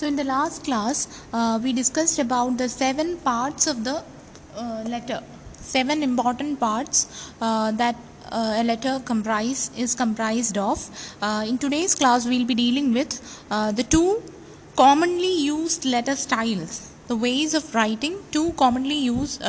So, 0.00 0.06
in 0.06 0.16
the 0.16 0.24
last 0.24 0.64
class, 0.64 0.98
uh, 1.30 1.60
we 1.62 1.74
discussed 1.74 2.18
about 2.18 2.56
the 2.56 2.70
seven 2.70 3.18
parts 3.18 3.66
of 3.66 3.84
the 3.84 4.02
uh, 4.56 4.82
letter, 4.86 5.22
seven 5.56 6.02
important 6.02 6.58
parts 6.58 7.32
uh, 7.42 7.72
that 7.72 7.96
uh, 8.32 8.54
a 8.60 8.64
letter 8.64 9.02
comprise 9.04 9.70
is 9.76 9.94
comprised 9.94 10.56
of. 10.56 10.88
Uh, 11.20 11.44
in 11.46 11.58
today's 11.58 11.94
class, 11.94 12.26
we'll 12.26 12.46
be 12.46 12.54
dealing 12.54 12.94
with 12.94 13.20
uh, 13.50 13.72
the 13.72 13.82
two 13.82 14.22
commonly 14.74 15.34
used 15.42 15.84
letter 15.84 16.16
styles. 16.16 16.90
The 17.08 17.16
ways 17.16 17.52
of 17.52 17.74
writing, 17.74 18.16
two 18.30 18.52
commonly 18.52 18.96
used 18.96 19.42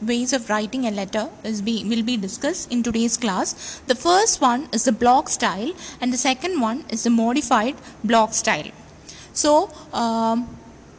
ways 0.00 0.32
of 0.32 0.48
writing 0.48 0.86
a 0.86 0.90
letter 0.90 1.28
is 1.44 1.60
be, 1.60 1.84
will 1.84 2.02
be 2.02 2.16
discussed 2.16 2.72
in 2.72 2.82
today's 2.82 3.18
class. 3.18 3.82
The 3.88 3.94
first 3.94 4.40
one 4.40 4.70
is 4.72 4.84
the 4.84 4.92
block 4.92 5.28
style, 5.28 5.72
and 6.00 6.14
the 6.14 6.16
second 6.16 6.62
one 6.62 6.86
is 6.88 7.02
the 7.02 7.10
modified 7.10 7.76
block 8.02 8.32
style. 8.32 8.72
So, 9.42 9.70
um, 9.92 10.48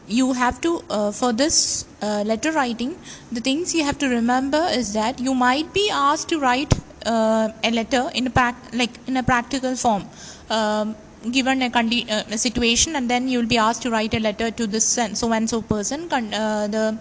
you 0.07 0.33
have 0.33 0.59
to 0.61 0.71
uh, 0.89 1.11
for 1.11 1.31
this 1.33 1.85
uh, 2.01 2.23
letter 2.25 2.51
writing 2.51 2.95
the 3.31 3.41
things 3.47 3.75
you 3.75 3.83
have 3.83 3.99
to 4.03 4.07
remember 4.09 4.61
is 4.79 4.93
that 4.93 5.19
you 5.19 5.33
might 5.35 5.71
be 5.73 5.89
asked 5.91 6.29
to 6.29 6.39
write 6.39 6.73
uh, 7.05 7.49
a 7.63 7.71
letter 7.71 8.09
in 8.15 8.27
a 8.27 8.55
like 8.73 8.95
in 9.07 9.17
a 9.17 9.23
practical 9.23 9.75
form 9.75 10.03
um, 10.49 10.95
given 11.31 11.61
a, 11.61 11.69
condi- 11.69 12.09
uh, 12.09 12.23
a 12.31 12.37
situation 12.37 12.95
and 12.95 13.09
then 13.09 13.27
you 13.27 13.39
will 13.39 13.51
be 13.55 13.61
asked 13.67 13.83
to 13.83 13.91
write 13.91 14.13
a 14.15 14.19
letter 14.19 14.49
to 14.49 14.65
this 14.65 14.87
so 15.21 15.31
and 15.31 15.49
so 15.49 15.61
person 15.61 16.09
con- 16.09 16.33
uh, 16.33 16.67
the 16.67 16.97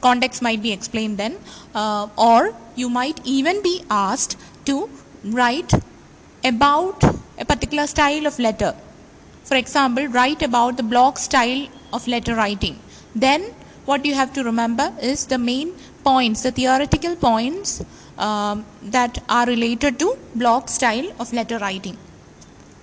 context 0.00 0.40
might 0.40 0.62
be 0.62 0.72
explained 0.72 1.18
then 1.18 1.36
uh, 1.74 2.08
or 2.16 2.54
you 2.76 2.88
might 2.88 3.20
even 3.26 3.62
be 3.62 3.76
asked 3.90 4.36
to 4.64 4.88
write 5.24 5.72
about 6.44 7.02
a 7.38 7.44
particular 7.44 7.86
style 7.86 8.26
of 8.26 8.38
letter 8.38 8.74
for 9.48 9.56
example 9.62 10.06
write 10.18 10.42
about 10.48 10.76
the 10.76 10.86
block 10.94 11.18
style 11.18 11.62
of 11.92 12.06
letter 12.06 12.34
writing. 12.34 12.78
Then 13.14 13.42
what 13.86 14.04
you 14.04 14.14
have 14.14 14.32
to 14.34 14.44
remember 14.44 14.92
is 15.00 15.26
the 15.26 15.38
main 15.38 15.72
points 16.04 16.42
the 16.42 16.52
theoretical 16.58 17.14
points 17.16 17.82
um, 18.18 18.64
that 18.82 19.22
are 19.28 19.46
related 19.46 19.98
to 20.02 20.16
block 20.34 20.68
style 20.68 21.08
of 21.20 21.32
letter 21.32 21.58
writing. 21.58 21.96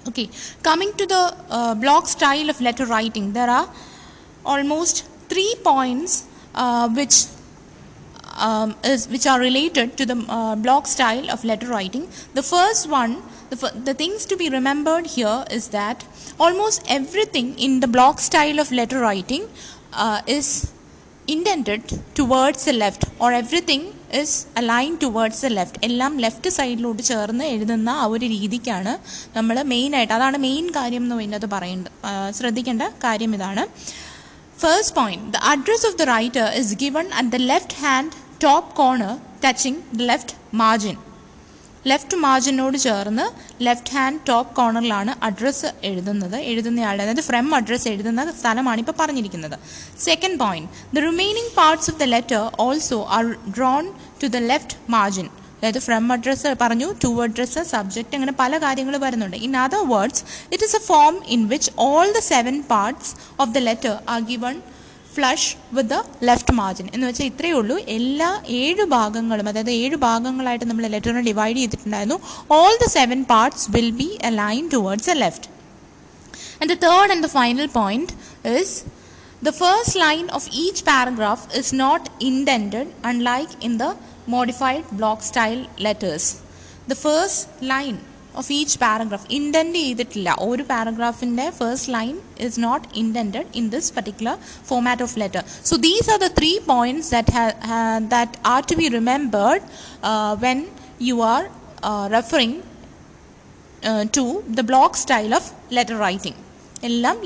Okay 0.07 0.30
coming 0.63 0.94
to 0.94 1.05
the 1.05 1.23
uh, 1.49 1.75
block 1.75 2.07
style 2.07 2.49
of 2.49 2.59
letter 2.61 2.85
writing 2.85 3.33
there 3.33 3.50
are 3.50 3.67
almost 4.45 5.05
three 5.29 5.53
points 5.63 6.23
uh, 6.55 6.89
which 6.89 7.25
um, 8.38 8.75
is 8.83 9.07
which 9.07 9.25
are 9.25 9.39
related 9.39 9.97
to 9.97 10.05
the 10.05 10.17
uh, 10.27 10.55
block 10.55 10.88
style 10.88 11.29
of 11.29 11.44
letter 11.44 11.67
writing. 11.67 12.07
The 12.33 12.44
first 12.44 12.89
one 12.89 13.23
the, 13.51 13.57
the 13.81 13.93
things 13.93 14.25
to 14.25 14.35
be 14.35 14.49
remembered 14.49 15.07
here 15.07 15.39
is 15.49 15.65
that 15.69 16.05
almost 16.39 16.83
everything 16.89 17.47
in 17.57 17.79
the 17.79 17.88
block 17.88 18.19
style 18.19 18.59
of 18.59 18.71
letter 18.71 18.99
writing 18.99 19.43
uh, 19.95 20.21
is 20.27 20.47
indented 21.27 21.83
towards 22.13 22.66
the 22.66 22.73
left 22.73 23.03
or 23.19 23.29
everything 23.33 23.83
is 24.13 24.31
aligned 24.55 24.99
towards 25.01 25.38
the 25.41 25.49
left 25.49 25.75
എല്ലാം 25.83 26.11
left 26.25 26.49
സൈഡിലോട്ട് 26.57 27.01
ചേർന്ന് 27.09 27.45
എഴുതുന്ന 27.53 27.91
ആ 28.01 28.05
ഒരു 28.13 28.25
രീതിക്കാണ് 28.35 28.93
നമ്മൾ 29.38 29.55
മെയിനായിട്ട് 29.71 30.13
അതാണ് 30.17 30.38
മെയിൻ 30.45 30.66
കാര്യം 30.77 31.03
എന്ന് 31.05 31.17
ഇതിനകത്ത് 31.23 31.49
പറയേണ്ട 31.55 31.88
ശ്രദ്ധിക്കേണ്ട 32.39 32.83
കാര്യം 33.05 33.33
ഇതാണ് 33.38 33.63
first 34.63 34.95
point 34.99 35.31
the 35.35 35.41
address 35.53 35.85
of 35.89 35.97
the 36.01 36.05
writer 36.16 36.45
is 36.61 36.77
given 36.85 37.07
at 37.21 37.31
the 37.35 37.41
left 37.51 37.77
hand 37.85 38.11
top 38.45 38.69
corner 38.81 39.13
touching 39.45 39.81
the 39.99 40.09
left 40.11 40.35
margin 40.61 40.97
left 41.89 42.17
മാർജിനോട് 42.25 42.78
ചേർന്ന് 42.86 43.25
ലെഫ്റ്റ് 43.66 43.94
ഹാൻഡ് 43.95 44.22
ടോപ്പ് 44.30 44.52
കോർണറിലാണ് 44.58 45.11
അഡ്രസ്സ് 45.28 45.69
എഴുതുന്നത്. 45.89 46.38
എഴുതുന്നയാളുടെ 46.52 47.03
അതായത് 47.05 47.23
ഫ്രം 47.30 47.47
അഡ്രസ്സ് 47.58 47.88
എഴുതുന്ന 47.94 48.31
സ്ഥലമാണ് 48.41 48.80
ഇപ്പോൾ 48.83 48.95
പറഞ്ഞിരിക്കുന്നത്. 49.02 49.58
Second 50.08 50.39
point 50.44 50.69
the 50.95 51.03
remaining 51.09 51.52
parts 51.59 51.89
of 51.91 52.00
the 52.03 52.08
letter 52.16 52.44
also 52.66 53.00
are 53.17 53.25
drawn 53.58 53.86
to 54.22 54.30
the 54.36 54.41
left 54.52 54.78
margin 54.95 55.30
അതായത് 55.57 55.81
ഫ്രം 55.88 56.06
അഡ്രസ്സ് 56.13 56.50
പറഞ്ഞു 56.62 56.88
ടു 57.03 57.09
അഡ്രസ്സ് 57.23 57.62
സബ്ജക്റ്റ് 57.73 58.16
അങ്ങനെ 58.17 58.34
പല 58.41 58.57
കാര്യങ്ങൾ 58.63 58.96
വരുന്നുണ്ട്. 59.06 59.38
In 59.46 59.53
other 59.66 59.84
words 59.94 60.23
it 60.53 60.66
is 60.67 60.75
a 60.79 60.81
form 60.91 61.16
in 61.35 61.44
which 61.53 61.72
all 61.90 62.07
the 62.17 62.22
seven 62.34 62.57
parts 62.72 63.12
of 63.41 63.52
the 63.56 63.62
letter 63.69 63.94
are 64.16 64.22
given 64.31 64.56
flush 65.18 65.50
with 65.78 65.90
the 65.94 65.98
left 66.30 66.56
margin 66.59 66.88
എന്ന് 66.96 67.06
വെച്ചാൽ 67.09 67.28
ഇത്രയേ 67.31 67.56
ഉള്ളൂ 67.62 67.78
എല്ലാ 67.98 68.30
ഏഴ് 68.62 68.86
ഭാഗങ്ങളും 68.96 69.48
അതായത് 69.52 69.74
ഏഴ് 69.81 70.00
ഭാഗങ്ങളായിട്ട് 70.06 70.66
നമ്മൾ 70.66 70.86
ലെറ്ററിനെ 70.96 71.24
ഡിവൈഡ് 71.30 71.58
ചെയ്തിട്ടുണ്ടായിരുന്നു 71.58 72.20
all 72.59 72.74
the 72.84 72.88
seven 73.00 73.22
parts 73.34 73.68
will 73.76 73.92
be 74.02 74.09
a 74.30 74.34
line 74.44 74.64
towards 74.76 75.12
a 75.16 75.18
left 75.26 75.50
And 76.59 76.70
the 76.70 76.76
third 76.78 77.12
and 77.12 77.24
the 77.24 77.28
final 77.30 77.68
point 77.70 78.16
is 78.46 78.70
the 79.42 79.52
first 79.53 79.96
line 79.96 80.30
of 80.30 80.48
each 80.53 80.86
paragraph 80.86 81.53
is 81.53 81.74
not 81.76 82.09
indented, 82.22 82.94
unlike 83.03 83.52
in 83.62 83.78
the 83.78 83.90
modified 84.28 84.86
block 84.92 85.22
style 85.22 85.68
letters. 85.80 86.42
The 86.88 86.96
first 86.97 87.62
line 87.62 88.00
of 88.41 88.47
each 88.57 88.78
paragraph 88.84 89.28
indent 89.38 89.79
ചെയ്തിട്ടില്ല. 89.84 90.29
ഒരു 90.47 90.63
പാരഗ്രാഫിന്റെ 90.72 91.47
first 91.59 91.91
line 91.97 92.16
is 92.47 92.59
not 92.68 92.85
indented 93.01 93.50
in 93.62 93.66
this 93.75 93.91
particular 93.97 94.38
format 94.69 95.06
of 95.07 95.16
letter 95.23 95.44
so 95.72 95.75
these 95.90 96.07
are 96.13 96.19
the 96.25 96.29
three 96.40 96.51
points 96.72 97.12
that 97.16 97.34
that 98.16 98.40
are 98.53 98.63
to 98.72 98.78
be 98.81 98.88
remembered 99.00 99.62
when 100.46 100.62
you 101.09 101.18
are 101.34 101.44
referring 102.18 102.57
to 104.18 104.25
the 104.57 104.63
block 104.72 105.00
style 105.03 105.31
of 105.40 105.50
letter 105.78 105.97
writing 106.07 106.40
എല്ലാം 106.88 107.17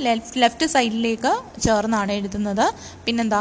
left 0.41 0.65
സൈഡിലേക്ക് 0.73 1.31
ചേർന്നാണ് 1.63 2.11
എഴുതുന്നത്. 2.17 2.65
പിന്നെന്താ? 3.05 3.39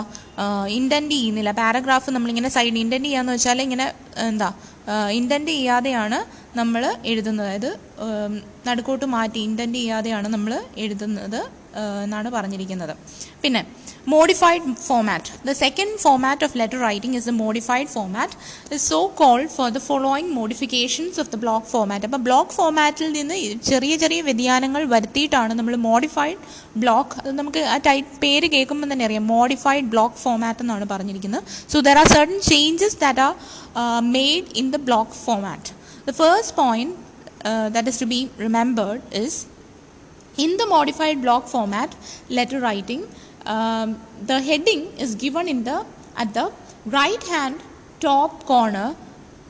intent 0.78 1.14
ചെയ്യുന്നില്ല. 1.16 1.50
Paragraph 1.60 2.12
നമ്മളിങ്ങനെ 2.14 2.50
side 2.54 2.80
intent 2.82 3.08
ചെയ്യാന്ന് 3.08 3.32
വെച്ചാൽ 3.36 3.60
ഇങ്ങനെ 3.66 3.86
എന്താ? 4.28 4.48
ഇന്റന്റ് 5.18 5.50
ചെയ്യാതെയാണ് 5.56 6.18
നമ്മൾ 6.60 6.82
എഴുതുന്നത്. 7.12 7.48
അതായത് 7.48 7.70
നടുക്കോട്ട് 8.68 9.06
മാറ്റി 9.16 9.40
ഇന്റന്റ് 9.48 9.78
ചെയ്യാതെയാണ് 9.80 10.28
നമ്മൾ 10.36 10.52
എഴുതുന്നത് 10.84 11.40
എന്നാണ് 12.04 12.28
പറഞ്ഞിരിക്കുന്നത്. 12.36 12.94
പിന്നെ 13.42 13.60
modified 14.12 14.70
format 14.86 15.30
the 15.48 15.52
second 15.60 15.96
format 16.04 16.44
of 16.46 16.54
letter 16.60 16.78
writing 16.86 17.16
is 17.18 17.26
the 17.30 17.32
modified 17.42 17.88
format 17.94 18.34
is 18.74 18.84
so 18.92 19.00
called 19.20 19.50
for 19.56 19.68
the 19.76 19.80
following 19.88 20.30
modifications 20.38 21.16
of 21.22 21.30
the 21.34 21.38
block 21.44 21.68
format 21.74 22.06
അപ്പോൾ 22.08 22.22
ബ്ലോക്ക് 22.28 22.54
ഫോമാറ്റിൽ 22.58 23.08
നിന്ന് 23.18 23.36
ചെറിയ 23.70 23.96
ചെറിയ 24.02 24.20
വ്യതിയാനങ്ങൾ 24.28 24.84
വരുത്തിയിട്ടാണ് 24.94 25.54
നമ്മൾ 25.60 25.76
മോഡിഫൈഡ് 25.90 26.38
ബ്ലോക്ക് 26.84 27.14
അത് 27.22 27.32
നമുക്ക് 27.40 27.62
ആ 27.74 27.78
ടൈപ്പ് 27.88 28.12
പേര് 28.24 28.48
കേൾക്കുമ്പോൾ 28.54 28.90
തന്നെ 28.92 29.06
അറിയാം. 29.08 29.26
മോഡിഫൈഡ് 29.36 29.86
ബ്ലോക്ക് 29.94 30.18
ഫോമാറ്റ് 30.26 30.62
എന്നാണ് 30.66 30.86
പറഞ്ഞിരിക്കുന്നത്. 30.94 31.44
So 31.72 31.80
there 31.88 31.98
are 32.04 32.08
certain 32.16 32.38
changes 32.52 32.98
that 33.04 33.22
are 33.26 33.34
made 34.18 34.48
in 34.62 34.68
the 34.76 34.80
block 34.90 35.16
format 35.26 35.77
the 36.07 36.13
first 36.21 36.55
point 36.55 36.93
that 37.75 37.89
is 37.89 38.01
to 38.03 38.09
be 38.13 38.21
remembered 38.39 39.01
is 39.23 39.39
in 40.37 40.57
the 40.57 40.65
modified 40.67 41.21
block 41.21 41.43
format 41.45 41.95
letter 42.29 42.59
writing 42.59 43.01
um, 43.45 43.89
the 44.23 44.41
heading 44.41 44.81
is 44.97 45.11
given 45.15 45.47
in 45.47 45.63
the 45.63 45.77
at 46.15 46.33
the 46.33 46.45
right 46.89 47.23
hand 47.25 47.55
top 48.01 48.43
corner 48.45 48.87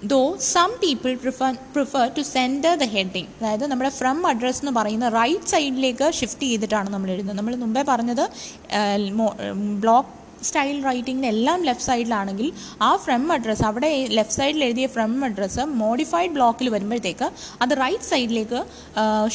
though 0.04 0.36
some 0.38 0.72
people 0.80 1.16
prefer 1.18 1.52
prefer 1.74 2.10
to 2.10 2.24
center 2.30 2.74
the 2.76 2.90
heading 2.96 3.28
അതായത് 3.38 3.66
നമ്മുടെ 3.72 3.92
from 4.00 4.18
address 4.32 4.60
എന്ന് 4.64 4.74
പറയുന്ന 4.80 5.10
right 5.18 5.52
സൈഡിലേക്ക് 5.54 6.08
shift 6.20 6.48
ചെയ്തിട്ടാണ് 6.50 6.90
നമ്മൾ 6.90 7.10
എഴുതുന്നത് 7.14 7.38
നമ്മൾ 7.40 7.56
മുമ്പേ 7.64 7.84
പറഞ്ഞത് 7.92 8.26
ബ്ലോക്ക് 9.84 10.12
സ്റ്റൈൽ 10.47 10.77
റൈറ്റിംഗിന് 10.89 11.29
എല്ലാം 11.35 11.59
ലെഫ്റ്റ് 11.69 11.87
സൈഡിലാണെങ്കിൽ 11.89 12.49
ആ 12.89 12.91
ഫ്രം 13.05 13.23
അഡ്രസ്സ് 13.37 13.65
അവിടെ 13.69 13.91
ലെഫ്റ്റ് 14.19 14.37
സൈഡിൽ 14.39 14.63
എഴുതിയ 14.67 14.87
ഫ്രം 14.97 15.13
അഡ്രസ്സ് 15.29 15.65
മോഡിഫൈഡ് 15.83 16.33
ബ്ലോക്കിൽ 16.37 16.69
വരുമ്പോഴത്തേക്ക് 16.75 17.29
അത് 17.65 17.73
റൈറ്റ് 17.83 18.09
സൈഡിലേക്ക് 18.11 18.61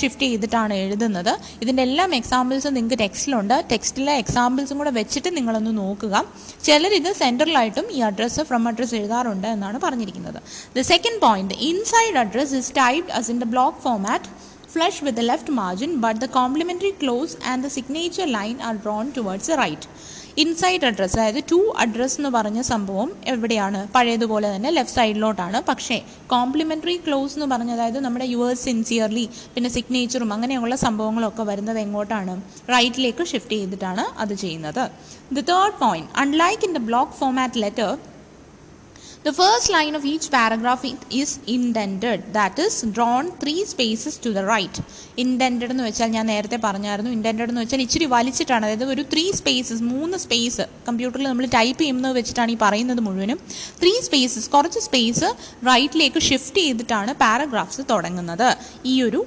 ഷിഫ്റ്റ് 0.02 0.26
ചെയ്തിട്ടാണ് 0.28 0.74
എഴുതുന്നത്. 0.84 1.34
ഇതിന്റെ 1.64 1.84
എല്ലാം 1.88 2.16
എക്സാമ്പിൾസും 2.20 2.74
നിങ്ങൾക്ക് 2.78 3.00
ടെക്സ്റ്റിലുണ്ട് 3.04 3.56
ടെക്സ്റ്റിലെ 3.74 4.16
എക്സാമ്പിൾസും 4.24 4.78
കൂടെ 4.84 4.94
വെച്ചിട്ട് 5.00 5.32
നിങ്ങളൊന്ന് 5.38 5.74
നോക്കുക. 5.82 6.24
ചിലർ 6.68 6.94
ഇത് 7.02 7.12
സെന്ററിലായിട്ടും 7.24 7.88
ഈ 7.98 8.02
അഡ്രസ്സ് 8.10 8.42
ഫ്രം 8.52 8.64
അഡ്രസ്സ് 8.72 8.96
എഴുതാറുണ്ട് 9.02 9.48
എന്നാണ് 9.56 9.80
പറഞ്ഞിരിക്കുന്നത്. 9.88 10.40
The 10.78 10.88
second 10.94 11.22
point 11.28 11.58
inside 11.72 12.18
address 12.24 12.56
is 12.62 12.74
typed 12.82 13.14
as 13.20 13.32
in 13.36 13.40
the 13.46 13.48
block 13.56 13.80
format 13.88 14.30
flush 14.74 15.02
with 15.06 15.20
the 15.22 15.26
left 15.32 15.50
margin 15.58 15.92
but 16.04 16.16
the 16.24 16.30
complementary 16.38 16.92
clause 17.02 17.34
and 17.50 17.60
the 17.66 17.72
signature 17.76 18.28
line 18.38 18.60
are 18.68 18.78
drawn 18.84 19.08
towards 19.18 19.48
inside 20.38 20.86
address 20.86 21.20
അതായത് 21.20 21.44
to 21.52 21.74
address 21.78 22.16
എന്ന് 22.20 22.30
പറഞ്ഞ 22.30 22.62
സംഭവം 22.62 23.10
എവിടെയാണ്? 23.28 23.88
പഴയതുപോലെ 23.96 24.56
തന്നെ 24.56 24.70
left 24.72 24.96
സൈഡിലോട്ടാണ് 24.96 25.62
പക്ഷേ 25.70 25.98
complementary 26.28 26.96
close 27.08 27.36
എന്ന് 27.40 27.56
പറഞ്ഞ 27.56 27.72
അതായത് 27.72 28.00
നമ്മുടെ 28.00 28.26
യുവേഴ്സ് 28.26 28.64
സിൻസിയർലി 28.64 29.30
പിന്നെ 29.56 29.70
സിഗ്നേച്ചറും 29.70 30.34
അങ്ങനെയുള്ള 30.34 30.76
സംഭവങ്ങളൊക്കെ 30.76 31.44
വരുന്നത് 31.44 31.80
എങ്ങോട്ടാണ്? 31.80 32.42
റൈറ്റിലേക്ക് 32.70 33.24
ഷിഫ്റ്റ് 33.24 33.52
ചെയ്തിട്ടാണ് 33.52 34.06
അത് 34.20 34.34
ചെയ്യുന്നത്. 34.34 34.84
The 35.34 35.42
third 35.52 35.78
point 35.84 36.10
unlike 36.18 36.66
in 36.66 36.74
the 36.74 36.78
block 36.78 37.12
format 37.12 37.62
letter 37.66 37.92
The 39.26 39.32
first 39.32 39.68
line 39.74 39.96
of 39.98 40.04
each 40.04 40.26
paragraph 40.30 40.82
is 41.20 41.30
indented, 41.54 42.24
that 42.38 42.56
is 42.64 42.74
drawn 42.96 43.26
three 43.42 43.62
spaces 43.64 44.16
to 44.24 44.30
the 44.38 44.44
right. 44.50 44.78
Indented 45.24 45.70
എന്ന് 45.74 45.84
വെച്ചാൽ 45.86 46.10
ഞാൻ 46.16 46.26
നേരത്തെ 46.32 46.58
പറഞ്ഞായിരുന്നു. 46.66 47.12
ഇൻഡന്റഡ് 47.18 47.50
എന്ന് 47.52 47.62
വെച്ചാൽ 47.64 47.82
ഇച്ചിരി 47.84 48.08
വലിച്ചിട്ടാണ്. 48.14 48.64
അതായത് 48.68 48.84
ഒരു 48.94 49.04
ത്രീ 49.12 49.24
സ്പേസസ് 49.40 49.84
മൂന്ന് 49.92 50.18
സ്പേസ് 50.24 50.64
കമ്പ്യൂട്ടറിൽ 50.88 51.28
നമ്മൾ 51.32 51.46
ടൈപ്പ് 51.56 51.80
ചെയ്യുന്നത് 51.84 52.16
വെച്ചിട്ടാണ് 52.20 52.52
ഈ 52.56 52.58
പറയുന്നത് 52.66 53.02
മുഴുവനും. 53.06 53.40
ത്രീ 53.84 53.94
സ്പേസസ് 54.08 54.50
കുറച്ച് 54.56 54.82
സ്പേസ് 54.88 55.30
റൈറ്റിലേക്ക് 55.70 56.24
ഷിഫ്റ്റ് 56.30 56.64
ചെയ്തിട്ടാണ് 56.66 57.14
പാരഗ്രാഫ്സ് 57.24 57.86
തുടങ്ങുന്നത്. 57.94 58.50
ഈ 58.94 58.96
ഒരു 59.08 59.22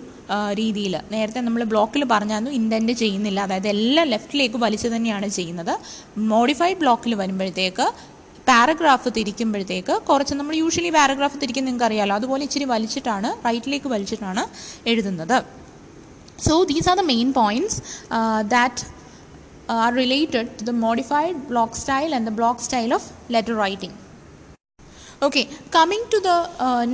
രീതിയിൽ 0.61 0.95
നേരത്തെ 1.15 1.41
നമ്മൾ 1.47 1.63
ബ്ലോക്കിൽ 1.73 2.05
പറഞ്ഞായിരുന്നു 2.13 2.53
ഇൻഡന്റ് 2.59 2.97
ചെയ്യുന്നില്ല. 3.03 3.41
അതായത് 3.47 3.69
എല്ലാം 3.75 4.07
ലെഫ്റ്റിലേക്ക് 4.15 4.61
വലിച്ചു 4.67 4.91
തന്നെയാണ് 4.97 5.29
ചെയ്യുന്നത്. 5.39 5.75
മോഡിഫൈഡ് 6.35 6.79
ബ്ലോക്കിൽ 6.85 7.15
വരുമ്പോഴത്തേക്ക് 7.23 7.87
പാരഗ്രാഫ് 8.49 9.09
തിരിക്കുമ്പോഴത്തേക്ക് 9.17 9.95
കുറച്ച് 10.09 10.35
നമ്മൾ 10.35 10.55
യൂഷ്വലി 10.63 10.91
പാരഗ്രാഫ് 10.97 11.39
തിരിക്കും 11.43 11.65
നിങ്ങൾക്ക് 11.65 11.87
അറിയാമല്ലോ 11.89 12.17
അതുപോലെ 12.21 12.43
ഇച്ചിരി 12.49 12.67
വലിച്ചിട്ടാണ് 12.75 13.29
റൈറ്റിലേക്ക് 13.47 13.89
വലിച്ചിട്ടാണ് 13.95 14.43
എഴുതുന്നത്. 14.91 15.37
So 16.47 16.55
these 16.71 16.89
are 16.89 16.97
the 16.97 17.05
main 17.13 17.29
points 17.33 17.79
that 18.55 18.83
are 19.85 19.93
related 19.95 20.49
to 20.59 20.65
the 20.71 20.75
modified 20.87 21.37
block 21.53 21.79
style 21.83 22.11
and 22.17 22.27
the 22.31 22.35
block 22.41 22.65
style 22.67 22.91
of 22.95 23.09
letter 23.31 23.55
writing 23.65 23.97
okay 25.27 25.43
coming 25.77 26.07
to 26.15 26.19
the 26.29 26.33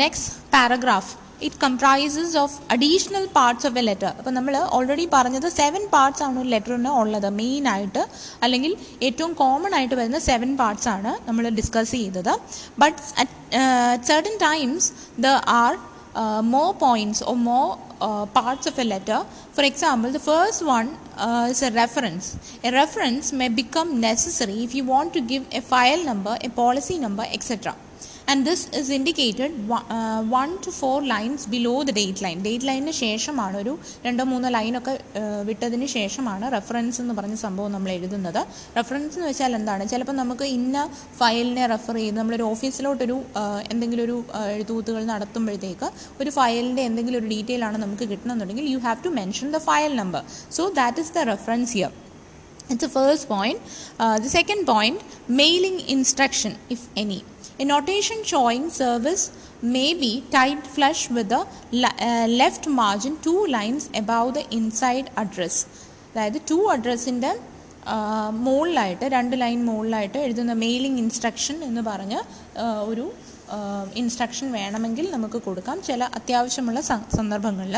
next 0.02 0.32
paragraph 0.52 1.10
it 1.46 1.58
comprises 1.64 2.34
of 2.42 2.56
additional 2.74 3.24
parts 3.38 3.66
of 3.68 3.78
a 3.82 3.84
letter 3.88 4.10
അപ്പോൾ 4.18 4.34
നമ്മൾ 4.38 4.56
already 4.78 5.06
പറഞ്ഞത് 5.16 5.48
seven 5.60 5.84
parts 5.94 6.22
ആണ് 6.26 6.36
ഒരു 6.42 6.50
ലെറ്ററിന് 6.54 6.92
ഉള്ളത് 7.02 7.28
main 7.42 7.66
ആയിട്ട് 7.74 8.02
അല്ലെങ്കിൽ 8.46 8.74
ഏറ്റവും 9.08 9.32
common 9.42 9.74
ആയിട്ട് 9.78 9.94
വരുന്ന 10.00 10.20
സെവൻ 10.30 10.52
പാർട്സ് 10.62 10.90
ആണ് 10.96 11.12
നമ്മൾ 11.28 11.46
ഡിസ്കസ് 11.60 11.94
ചെയ്തത് 12.00 12.34
but 12.82 12.98
at 13.22 13.32
certain 14.10 14.36
times 14.46 14.88
the 15.26 15.30
are 15.62 15.72
more 16.54 16.70
points 16.84 17.24
or 17.30 17.34
more 17.48 17.66
parts 18.34 18.66
of 18.66 18.78
a 18.78 18.84
letter. 18.84 19.24
For 19.52 19.62
example, 19.62 20.10
the 20.10 20.18
first 20.20 20.64
one 20.64 20.88
uh, 21.16 21.48
is 21.48 21.62
a 21.62 21.70
reference. 21.72 22.36
A 22.64 22.72
reference 22.72 23.32
may 23.32 23.48
become 23.50 24.00
necessary 24.00 24.64
if 24.64 24.74
you 24.74 24.84
want 24.84 25.12
to 25.14 25.20
give 25.22 25.46
a 25.52 25.60
file 25.62 26.04
number, 26.04 26.36
a 26.42 26.50
policy 26.50 26.98
number. 26.98 27.24
And 28.32 28.42
this 28.48 28.64
is 28.78 28.90
indicated 28.96 29.54
one 30.34 30.50
to 30.64 30.70
four 30.78 30.96
lines 31.12 31.44
below 31.54 31.72
the 31.88 31.92
date 31.98 32.22
line 32.24 32.38
date 32.46 32.66
ലൈനിന് 32.68 32.94
ശേഷമാണ് 33.04 33.56
ഒരു 33.62 33.72
രണ്ടോ 34.06 34.24
മൂന്നോ 34.32 34.48
ലൈനൊക്കെ 34.56 34.94
വിട്ടതിന് 35.48 35.86
ശേഷമാണ് 35.96 36.46
reference 36.56 36.98
എന്ന് 37.02 37.14
പറഞ്ഞ 37.18 37.36
സംഭവം 37.44 37.70
നമ്മൾ 37.76 37.90
എഴുതുന്നത്. 37.96 38.40
റെഫറൻസ് 38.78 39.16
എന്ന് 39.18 39.28
വെച്ചാൽ 39.30 39.54
എന്താണ്? 39.60 39.86
ചിലപ്പോൾ 39.92 40.16
നമുക്ക് 40.22 40.46
ഇന്ന 40.58 40.76
ഫയലിനെ 41.20 41.66
റെഫർ 41.74 41.96
ചെയ്ത് 42.02 42.18
നമ്മളൊരു 42.20 42.46
ഓഫീസിലോട്ടൊരു 42.52 43.18
എന്തെങ്കിലും 43.74 44.04
ഒരു 44.08 44.16
എഴുത്തുകൂത്തുകൾ 44.54 45.02
നടത്തുമ്പോഴത്തേക്ക് 45.14 45.90
ഒരു 46.22 46.32
ഫയലിന്റെ 46.38 46.84
എന്തെങ്കിലും 46.90 47.18
ഒരു 47.22 47.30
ഡീറ്റെയിൽ 47.34 47.64
ആണ് 47.70 47.78
നമുക്ക് 47.84 48.06
കിട്ടണമെന്നുണ്ടെങ്കിൽ 48.12 48.68
you 48.74 48.80
have 48.88 49.04
to 49.08 49.12
mention 49.20 49.48
the 49.56 49.60
file 49.70 49.94
number 50.02 50.24
so 50.58 50.64
that 50.80 51.04
is 51.04 51.12
the 51.18 51.28
reference 51.34 51.74
year 51.80 51.92
the 52.82 52.88
first 52.88 53.28
point. 53.28 53.58
Uh, 54.04 54.18
the 54.18 54.30
second 54.36 54.62
point, 54.66 54.98
mailing 55.40 55.76
instruction, 55.94 56.52
if 56.74 56.82
any. 56.96 57.18
A 57.59 57.65
notation 57.65 58.23
showing 58.23 58.69
service 58.69 59.23
may 59.75 59.93
be 59.93 60.23
typed 60.31 60.67
flush 60.67 61.09
with 61.09 61.29
the 61.29 61.41
le- 61.73 61.97
uh, 62.01 62.27
left 62.41 62.67
margin 62.81 63.17
two 63.21 63.45
lines 63.47 63.89
above 63.93 64.33
the 64.33 64.45
inside 64.51 65.09
address. 65.15 65.55
അതായത് 66.11 66.39
to 66.51 66.59
അഡ്രസ്സിൻ്റെ 66.75 67.31
മുകളിലായിട്ട് 68.30 69.04
രണ്ട് 69.08 69.40
line 69.40 69.64
മുകളിലായിട്ട് 69.64 70.18
എഴുതുന്ന 70.18 70.52
mailing 70.52 70.98
instruction 70.98 71.64
എന്ന് 71.64 71.80
പറഞ്ഞ് 71.80 72.20
ഒരു 72.84 73.12
instruction 73.94 74.52
വേണമെങ്കിൽ 74.52 75.10
നമുക്ക് 75.10 75.42
കൊടുക്കാം 75.42 75.82
ചില 75.82 76.04
അത്യാവശ്യമുള്ള 76.04 76.80
സന്ദർഭങ്ങളിൽ. 76.80 77.76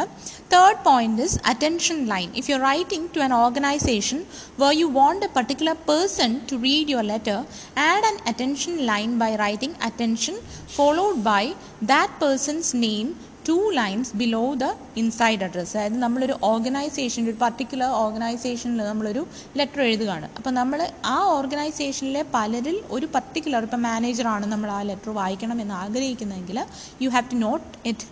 Third 0.52 0.84
point 0.84 1.22
is 1.22 1.38
attention 1.44 2.06
line 2.06 2.30
if 2.34 2.50
you 2.50 2.56
writing 2.56 3.16
to 3.16 3.20
an 3.20 3.34
organization 3.34 4.24
where 4.58 4.72
you 4.72 4.86
want 4.86 5.26
a 5.26 5.28
particular 5.28 5.76
person 5.88 6.40
to 6.50 6.56
read 6.56 6.88
your 6.88 7.04
letter 7.04 7.38
add 7.76 8.04
an 8.04 8.18
attention 8.26 8.76
line 8.76 9.18
by 9.18 9.36
writing 9.36 9.74
attention 9.82 10.36
followed 10.76 11.16
by 11.16 11.52
that 11.82 12.12
person's 12.20 12.76
name 12.76 13.33
two 13.48 13.56
lines 13.78 14.12
below 14.20 14.42
the 14.62 14.66
inside 15.00 15.44
address 15.46 15.74
അതായത് 15.76 15.98
നമ്മളൊരു 16.04 16.34
ഓർഗനൈസേഷന്റെ 16.50 17.30
ഒരു 17.32 17.38
particular 17.42 17.90
ഓർഗനൈസേഷനിൽ 18.04 18.80
നമ്മളൊരു 18.90 19.22
letter 19.60 19.80
എഴുതുകയാണ്. 19.88 20.28
അപ്പോൾ 20.38 20.52
നമ്മൾ 20.60 20.80
ആ 21.14 21.18
ഓർഗനൈസേഷനിലെ 21.36 22.22
പലരിൽ 22.36 22.78
ഒരു 22.96 23.08
പർട്ടിക്കുലർ 23.16 23.62
ഇപ്പം 23.68 23.82
മാനേജറാണ് 23.88 24.48
നമ്മൾ 24.54 24.70
ആ 24.78 24.80
ലെറ്റർ 24.90 25.12
വായിക്കണം 25.20 25.60
എന്ന് 25.64 25.76
ആഗ്രഹിക്കുന്നതെങ്കിൽ 25.84 26.60
you 27.04 27.10
have 27.16 27.28
to 27.34 27.38
note 27.46 27.66
it 27.92 28.08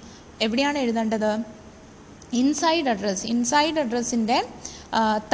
എവിടെയാണ് 0.47 0.79
എഴുതേണ്ടത്? 0.85 1.33
ഇൻസൈഡ് 2.43 2.89
അഡ്രസ്സ് 2.93 3.25
ഇൻസൈഡ് 3.33 3.81
അഡ്രസ്സിന്റെ 3.83 4.39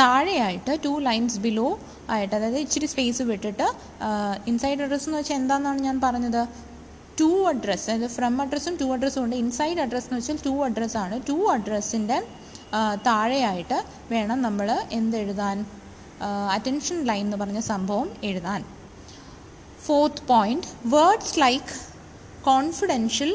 താഴെയായിട്ട് 0.01 0.73
ടു 0.87 0.93
ലൈൻസ് 1.09 1.39
ബിലോ 1.45 1.69
ആയിട്ട് 2.15 2.35
അതായത് 2.39 2.59
ഇച്ചിരി 2.65 2.87
സ്പേസ് 2.93 3.23
വിട്ടിട്ട് 3.31 3.67
ഇൻസൈഡ് 4.51 4.83
അഡ്രസ്സ് 4.85 5.07
എന്ന് 5.09 5.19
വെച്ചാൽ 5.21 5.37
എന്താണെന്നാണ് 5.43 5.81
ഞാൻ 5.89 5.97
പറഞ്ഞത്? 6.07 6.43
ടു 7.21 7.49
അഡ്രസ്സ് 7.49 7.91
അതായത് 7.91 8.11
ഫ്രം 8.11 8.35
അഡ്രസ്സും 8.43 8.75
ടു 8.81 8.87
അഡ്രസ്സും 8.95 9.23
ഉണ്ട്. 9.25 9.37
ഇൻസൈഡ് 9.37 9.81
അഡ്രസ്സ് 9.81 10.09
എന്ന് 10.09 10.19
വെച്ചാൽ 10.21 10.39
ടു 10.47 10.55
അഡ്രസ്സാണ് 10.65 11.17
ടു 11.29 11.37
അഡ്രസ്സിന്റെ 11.53 12.19
താഴെയായിട്ട് 13.07 13.79
വേണം 14.13 14.43
നമ്മൾ 14.43 14.69
എന്തെഴുതാൻ 14.93 15.59
അറ്റൻഷൻ 16.53 16.99
ലൈൻ 17.05 17.25
എന്ന് 17.25 17.37
പറഞ്ഞ 17.37 17.61
സംഭവം 17.73 18.09
എഴുതാൻ. 18.23 18.65
Fourth 19.87 20.25
point 20.29 20.67
words 20.95 21.41
like 21.41 21.75
confidential 22.45 23.33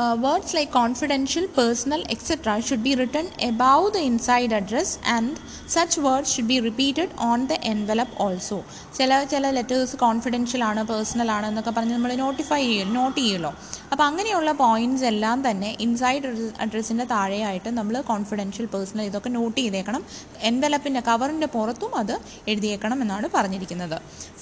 Uh, 0.00 0.16
words 0.16 0.54
like 0.54 0.70
confidential, 0.72 1.46
personal, 1.50 2.02
etc. 2.08 2.54
should 2.58 2.82
be 2.82 2.92
written 2.94 3.26
above 3.42 3.92
the 3.92 4.00
inside 4.00 4.50
address 4.50 4.90
and 5.06 5.38
such 5.66 5.94
words 5.98 6.32
should 6.32 6.48
be 6.48 6.58
repeated 6.58 7.10
on 7.20 7.46
the 7.46 7.58
envelope 7.64 8.12
also. 8.18 8.56
ചില 8.98 9.18
ചില 9.24 9.50
letters 9.56 9.96
confidential 9.96 10.62
ആണ് 10.68 10.80
personal 10.88 11.28
ആണ് 11.36 11.46
എന്നൊക്കെ 11.50 11.72
പറഞ്ഞ് 11.76 11.94
നമ്മൾ 11.96 12.12
notify 12.22 12.60
ചെയ്യും 12.62 12.90
not 12.96 13.18
ചെയ്യുമല്ലോ 13.18 13.50
അപ്പോൾ 13.92 14.04
അങ്ങനെയുള്ള 14.08 14.50
പോയിന്റ്സ് 14.62 15.06
എല്ലാം 15.12 15.38
തന്നെ 15.46 15.70
ഇൻസൈഡ് 15.84 16.30
അഡ്രസ്സിന്റെ 16.64 17.06
താഴെയായിട്ട് 17.14 17.70
നമ്മൾ 17.78 17.96
കോൺഫിഡൻഷ്യൽ 18.10 18.66
പേഴ്സണൽ 18.74 19.04
ഇതൊക്കെ 19.10 19.32
നോട്ട് 19.38 19.58
ചെയ്തേക്കണം 19.60 20.02
എൻവലപ്പിന്റെ 20.50 21.02
കവറിന്റെ 21.08 21.50
പുറത്തും 21.56 21.94
അത് 22.02 22.14
എഴുതിയേക്കണം 22.52 23.00
എന്നാണ് 23.06 23.28
പറഞ്ഞിരിക്കുന്നത് 23.36 23.98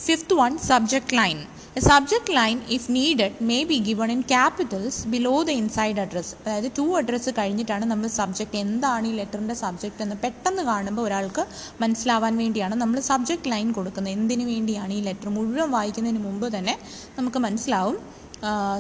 fifth 0.07 0.37
one 0.43 0.55
subject 0.71 1.17
line 1.21 1.41
a 1.77 1.81
subject 1.89 2.33
line 2.39 2.59
if 2.77 2.93
needed 2.97 3.35
may 3.49 3.57
be 3.71 3.77
given 3.89 4.09
in 4.15 4.21
capitals 4.33 5.01
below 5.13 5.35
the 5.49 5.55
inside 5.61 6.01
address 6.05 6.33
to 6.45 6.69
to 6.79 6.87
address 7.01 7.33
കഴിഞ്ഞിട്ടാണ് 7.39 7.85
നമ്മൾ 7.91 8.07
സബ്ജക്റ്റ് 8.19 8.59
എന്താണ് 8.65 9.07
ഈ 9.11 9.13
ലെറ്ററിന്റെ 9.19 9.57
സബ്ജക്റ്റ് 9.63 10.03
എന്ന് 10.05 10.17
പെട്ടെന്ന് 10.25 10.63
കാണുമ്പോൾ 10.71 11.05
ഒരാൾക്ക് 11.09 11.45
മനസ്സിലാവാൻ 11.83 12.37
വേണ്ടിയാണ് 12.43 12.77
നമ്മൾ 12.83 13.01
സബ്ജക്റ്റ് 13.11 13.51
ലൈൻ 13.55 13.69
കൊടുക്കുന്നത്. 13.79 14.15
എന്തിനു 14.19 14.47
വേണ്ടിയാണ് 14.53 14.93
ഈ 14.99 15.03
ലെറ്റർ 15.09 15.31
മുഴുവൻ 15.37 15.71
വായിക്കുന്നതിന് 15.77 16.23
മുമ്പ് 16.29 16.49
തന്നെ 16.57 16.77
നമുക്ക് 17.19 17.43
മനസ്സിലാവും. 17.47 17.99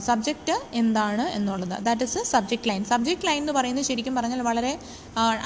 സബ്ജക്റ്റ് 0.08 0.54
എന്താണ് 0.80 1.24
എന്നുള്ളത്. 1.36 1.74
That 1.86 2.04
is 2.08 2.20
subject 2.32 2.68
line 2.70 2.82
subject 2.90 3.26
line 3.28 3.40
എന്ന് 3.44 3.54
പറയുന്നത് 3.56 3.86
ശരിക്കും 3.90 4.14
പറഞ്ഞാൽ 4.18 4.42
വളരെ 4.48 4.72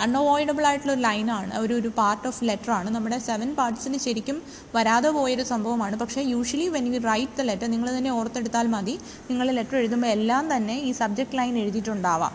അൺഅവോയ്ഡബിൾ 0.04 0.64
ആയിട്ടുള്ള 0.70 0.92
ഒരു 0.96 1.02
ലൈനാണ് 1.06 1.52
ഒരു 1.64 1.74
ഒരു 1.80 1.90
പാർട്ട് 2.00 2.26
ഓഫ് 2.30 2.44
ലെറ്റർ 2.50 2.72
ആണ്. 2.78 2.88
നമ്മുടെ 2.96 3.18
സെവൻ 3.28 3.50
പാർട്സിന് 3.60 4.00
ശരിക്കും 4.06 4.38
വരാതെ 4.76 5.10
പോയൊരു 5.16 5.46
സംഭവമാണ്. 5.52 5.96
പക്ഷേ 6.02 6.22
usually 6.34 6.68
when 6.76 6.86
you 6.94 7.00
write 7.10 7.36
the 7.40 7.48
letter 7.50 7.70
നിങ്ങൾ 7.74 7.90
തന്നെ 7.98 8.12
ഓർത്തെടുത്താൽ 8.18 8.68
മതി 8.76 8.96
നിങ്ങൾ 9.30 9.46
ലെറ്റർ 9.58 9.78
എഴുതുമ്പോൾ 9.82 10.10
എല്ലാം 10.16 10.44
തന്നെ 10.54 10.78
ഈ 10.88 10.92
subject 11.02 11.38
line 11.40 11.56
എഴുതിയിട്ടുണ്ടാവാം. 11.64 12.34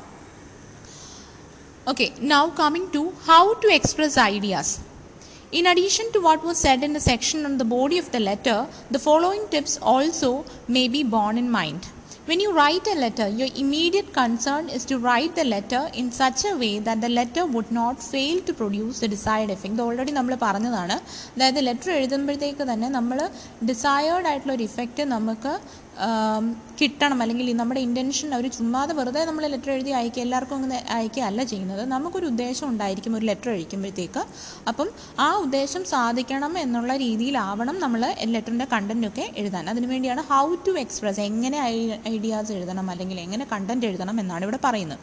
Okay 1.93 2.05
now 2.35 2.43
coming 2.61 2.91
to 2.97 3.03
how 3.31 3.43
to 3.63 3.69
express 3.79 4.19
ideas 4.33 4.75
In 5.49 5.65
addition 5.65 6.11
to 6.11 6.19
what 6.19 6.43
was 6.43 6.57
said 6.57 6.83
in 6.83 6.91
the 6.91 6.99
section 6.99 7.45
on 7.45 7.57
the 7.57 7.63
body 7.63 7.97
of 7.97 8.11
the 8.11 8.19
letter, 8.19 8.67
the 8.91 8.99
following 8.99 9.47
tips 9.47 9.79
also 9.81 10.43
may 10.67 10.89
be 10.89 11.03
borne 11.03 11.37
in 11.37 11.49
mind. 11.49 11.87
When 12.25 12.41
you 12.41 12.51
write 12.51 12.85
a 12.85 12.95
letter, 12.95 13.29
your 13.29 13.47
immediate 13.55 14.11
concern 14.11 14.67
is 14.67 14.83
to 14.85 14.99
write 14.99 15.35
the 15.35 15.45
letter 15.45 15.89
in 15.93 16.11
such 16.11 16.43
a 16.43 16.57
way 16.57 16.79
that 16.79 16.99
the 16.99 17.07
letter 17.07 17.45
would 17.45 17.71
not 17.71 18.03
fail 18.03 18.41
to 18.41 18.53
produce 18.53 18.99
the 18.99 19.07
desired 19.07 19.51
effect. 19.55 19.73
ഇത് 19.77 19.83
already 19.87 20.13
നമ്മൾ 20.17 20.35
പറഞ്ഞതാണ് 20.43 20.97
അതായത് 21.35 21.61
letter 21.69 21.91
എഴുതുമ്പോഴത്തേക്ക് 21.99 22.65
തന്നെ 22.71 22.89
നമ്മൾ 22.97 23.19
desired 23.69 24.29
ആയിട്ടുള്ള 24.31 24.53
ഒരു 24.57 24.65
effect 24.69 25.05
നമുക്ക് 25.15 25.53
കിട്ടണം. 26.79 27.17
അല്ലെങ്കിൽ 27.23 27.47
നമ്മുടെ 27.59 27.81
ഇന്റൻഷൻ 27.87 28.33
അവർ 28.37 28.45
ചുമ്മാതെ 28.57 28.93
വെറുതെ 28.99 29.21
നമ്മൾ 29.25 29.43
ലെറ്റർ 29.53 29.71
എഴുതി 29.75 29.91
അയക്കുക 29.99 30.21
എല്ലാവർക്കും 30.25 30.55
അങ്ങനെ 30.59 30.77
അയക്കുകയല്ല 30.95 31.43
ചെയ്യുന്നത്. 31.51 31.83
നമുക്കൊരു 31.93 32.27
ഉദ്ദേശം 32.31 32.67
ഉണ്ടായിരിക്കും 32.71 33.15
ഒരു 33.19 33.25
ലെറ്റർ 33.29 33.51
അയക്കുമ്പോഴത്തേക്ക് 33.55 34.23
അപ്പം 34.71 34.89
ആ 35.27 35.29
ഉദ്ദേശം 35.45 35.85
സാധിക്കണം 35.93 36.53
എന്നുള്ള 36.63 36.95
രീതിയിലാവണം 37.05 37.79
നമ്മൾ 37.85 38.03
ലെറ്ററിന്റെ 38.35 38.67
കണ്ടന്റൊക്കെ 38.73 39.25
എഴുതാൻ. 39.43 39.65
അതിനുവേണ്ടിയാണ് 39.69 40.23
ഹൗ 40.33 40.45
ടു 40.67 40.73
എക്സ്പ്രസ് 40.83 41.23
എങ്ങനെ 41.29 41.59
ഐഡിയാസ് 42.15 42.51
എഴുതണം 42.59 42.89
അല്ലെങ്കിൽ 42.95 43.19
എങ്ങനെ 43.25 43.47
കണ്ടന്റ് 43.53 43.87
എഴുതണം 43.91 44.19
എന്നാണ് 44.19 44.43
ഇവിടെ 44.47 44.61
പറയുന്നത്. 44.67 44.99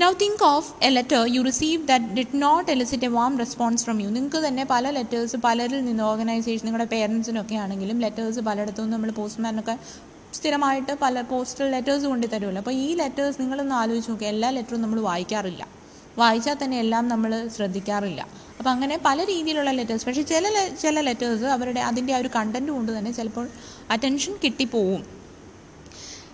Now 0.00 0.08
think 0.20 0.42
of 0.44 0.68
a 0.86 0.88
letter 0.90 1.22
you 1.34 1.40
receive 1.48 1.80
that 1.88 2.06
did 2.16 2.38
not 2.42 2.68
elicit 2.74 3.06
a 3.08 3.10
warm 3.16 3.32
response 3.40 3.82
from 3.84 3.98
you 4.00 4.08
നിങ്ങൾക്ക് 4.14 4.38
തന്നെ 4.46 4.64
പല 4.70 4.90
ലെറ്റേഴ്സ് 4.96 5.36
പലരിൽ 5.46 5.80
നിന്ന് 5.88 6.02
ഓർഗനൈസേഷൻ 6.02 6.64
നിങ്ങളുടെ 6.66 6.86
പേരൻസിനൊക്കെ 6.92 7.56
ആണെങ്കിലും 7.64 7.98
ലെറ്റേഴ്സ് 8.04 8.40
പലയിടത്തും 8.40 8.88
നമ്മൾ 8.90 9.10
പോസ്റ്റ്മാനൊക്കെ 9.18 9.74
സ്ഥിരമായിട്ട് 10.38 10.92
പല 11.04 11.20
പോസ്റ്റൽ 11.32 11.68
ലെറ്റേഴ്സ് 11.76 12.06
കൊണ്ടു 12.06 12.26
തരുമല്ലോ. 12.34 12.60
അപ്പോൾ 12.64 12.76
ഈ 12.84 12.88
ലെറ്റേഴ്സ് 13.02 13.38
നിങ്ങളൊന്ന് 13.42 13.74
ആലോചിച്ച് 13.74 14.10
നോക്കുക 14.10 14.28
എല്ലാ 14.34 14.50
ലെറ്ററും 14.50 14.82
നമ്മൾ 14.82 15.00
വായിക്കാറില്ല. 15.10 15.62
വായിച്ചാൽ 16.18 16.56
തന്നെ 16.62 16.78
എല്ലാം 16.84 17.04
നമ്മൾ 17.08 17.32
ശ്രദ്ധിക്കാറില്ല. 17.56 18.20
അപ്പോൾ 18.58 18.70
അങ്ങനെ 18.70 18.96
പല 19.08 19.18
രീതിയിലുള്ള 19.32 19.70
ലെറ്റേഴ്സ് 19.80 20.06
പക്ഷേ 20.06 20.22
ചില 20.22 20.46
ചില 20.82 21.00
ലെറ്റേഴ്സ് 21.08 21.44
അവരുടെ 21.56 21.80
അതിന്റെ 21.90 22.14
ആ 22.16 22.20
ഒരു 22.22 22.30
കണ്ടന്റ് 22.38 22.72
കൊണ്ട് 22.72 22.92
തന്നെ 22.98 23.12
ചിലപ്പോൾ 23.18 23.48
attention 23.90 24.34
കിട്ടിപ്പോവും. 24.44 25.02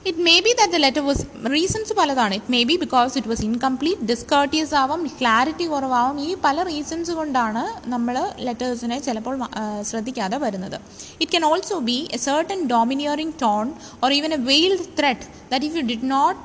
It 0.07 0.23
may 0.27 0.35
be 0.45 0.51
that 0.59 0.75
the 0.75 0.79
letter 0.85 1.03
was 1.07 1.23
reasons 1.55 1.95
പലതാണ്. 1.99 2.35
It 2.39 2.51
may 2.55 2.61
be 2.69 2.75
because 2.83 3.15
it 3.19 3.31
was 3.33 3.45
incomplete 3.49 4.07
discourteous 4.11 4.75
ആവാം 4.83 5.01
ക്ലാരിറ്റി 5.21 5.67
കുറവാവും. 5.73 6.17
ഈ 6.27 6.31
പല 6.45 6.63
റീസൺസ് 6.71 7.15
കൊണ്ടാണ് 7.19 7.63
നമ്മൾ 7.95 8.17
ലെറ്റേഴ്സിനെ 8.47 8.99
ചിലപ്പോൾ 9.07 9.37
ശ്രദ്ധിക്കാതെ 9.91 10.39
വരുന്നത്. 10.45 10.79
It 11.23 11.31
can 11.33 11.47
also 11.51 11.79
be 11.91 11.99
a 12.17 12.21
certain 12.27 12.61
domineering 12.75 13.37
tone 13.45 13.67
or 14.05 14.13
even 14.19 14.33
a 14.39 14.41
veiled 14.51 14.87
threat 15.01 15.27
that 15.53 15.67
if 15.71 15.77
you 15.81 15.85
did 15.93 16.11
not 16.17 16.39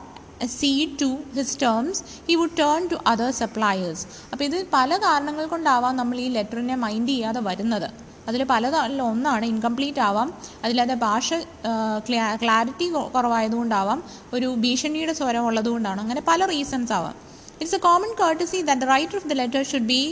see 0.59 0.71
to 1.01 1.09
his 1.35 1.57
terms 1.65 1.99
he 2.29 2.35
would 2.39 2.57
turn 2.63 2.87
to 2.93 2.97
other 3.11 3.29
suppliers 3.41 4.05
അപ്പോൾ 4.31 4.45
ഇത് 4.49 4.57
പല 4.77 4.97
കാരണങ്ങൾ 5.05 5.45
കൊണ്ടാവാം 5.53 5.93
നമ്മൾ 6.01 6.17
ഈ 6.25 6.29
ലെറ്ററിനെ 6.37 6.77
മൈൻഡ് 6.85 7.13
ചെയ്യാതെ 7.15 7.43
വരുന്നത്. 7.49 7.89
അതിൽ 8.29 8.41
പലതല്ല 8.53 8.99
ഒന്നാണ് 9.11 9.45
ഇൻകംപ്ലീറ്റ് 9.53 10.01
ആവാം. 10.09 10.29
അതില്ലാതെ 10.63 10.95
ഭാഷ 11.05 11.29
ക്ലാരിറ്റി 12.43 12.87
കുറവായതുകൊണ്ടാവാം. 13.15 14.01
ഒരു 14.35 14.49
ഭീഷണിയുടെ 14.65 15.15
സ്വരം 15.21 15.45
ഉള്ളതുകൊണ്ടാണ്. 15.49 16.01
അങ്ങനെ 16.05 16.23
പല 16.31 16.45
റീസൺസ് 16.53 16.93
ആവാം. 16.99 17.15
It's 17.61 17.77
a 17.79 17.81
common 17.87 18.13
courtesy 18.21 18.59
that 18.69 18.83
the 18.85 18.89
writer 18.95 19.17
of 19.21 19.27
the 19.31 19.35
letter 19.41 19.63
should 19.71 19.89
be 19.95 20.03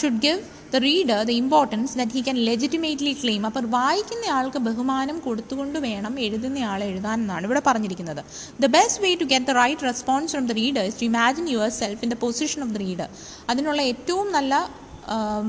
should 0.00 0.20
give 0.24 0.40
the 0.72 0.78
reader 0.86 1.20
the 1.28 1.32
importance 1.42 1.92
that 1.98 2.14
he 2.16 2.20
can 2.26 2.36
legitimately 2.48 3.12
claim 3.20 3.42
അപ്പോൾ 3.48 3.64
വായിക്കുന്ന 3.76 4.24
ആൾക്ക് 4.38 4.60
ബഹുമാനം 4.66 5.16
കൊടുത്തുകൊണ്ട് 5.26 5.78
വേണം 5.86 6.14
എഴുതുന്ന 6.26 6.66
ആൾ 6.72 6.80
എഴുതാൻ 6.88 7.16
എന്നാണ് 7.24 7.44
ഇവിടെ 7.48 7.62
പറഞ്ഞിരിക്കുന്നത്. 7.68 8.22
The 8.64 8.68
best 8.76 9.02
way 9.04 9.10
to 9.22 9.26
get 9.32 9.48
the 9.50 9.54
right 9.62 9.86
response 9.90 10.32
from 10.34 10.46
the 10.50 10.56
reader 10.60 10.84
is 10.90 10.98
to 11.02 11.06
imagine 11.12 11.46
yourself 11.80 12.02
in 12.06 12.12
the 12.14 12.18
position 12.26 12.62
of 12.66 12.72
the 12.76 12.80
reader 12.86 13.08
അതിനുള്ള 13.52 13.80
ഏറ്റവും 13.92 14.28
നല്ല 14.38 14.54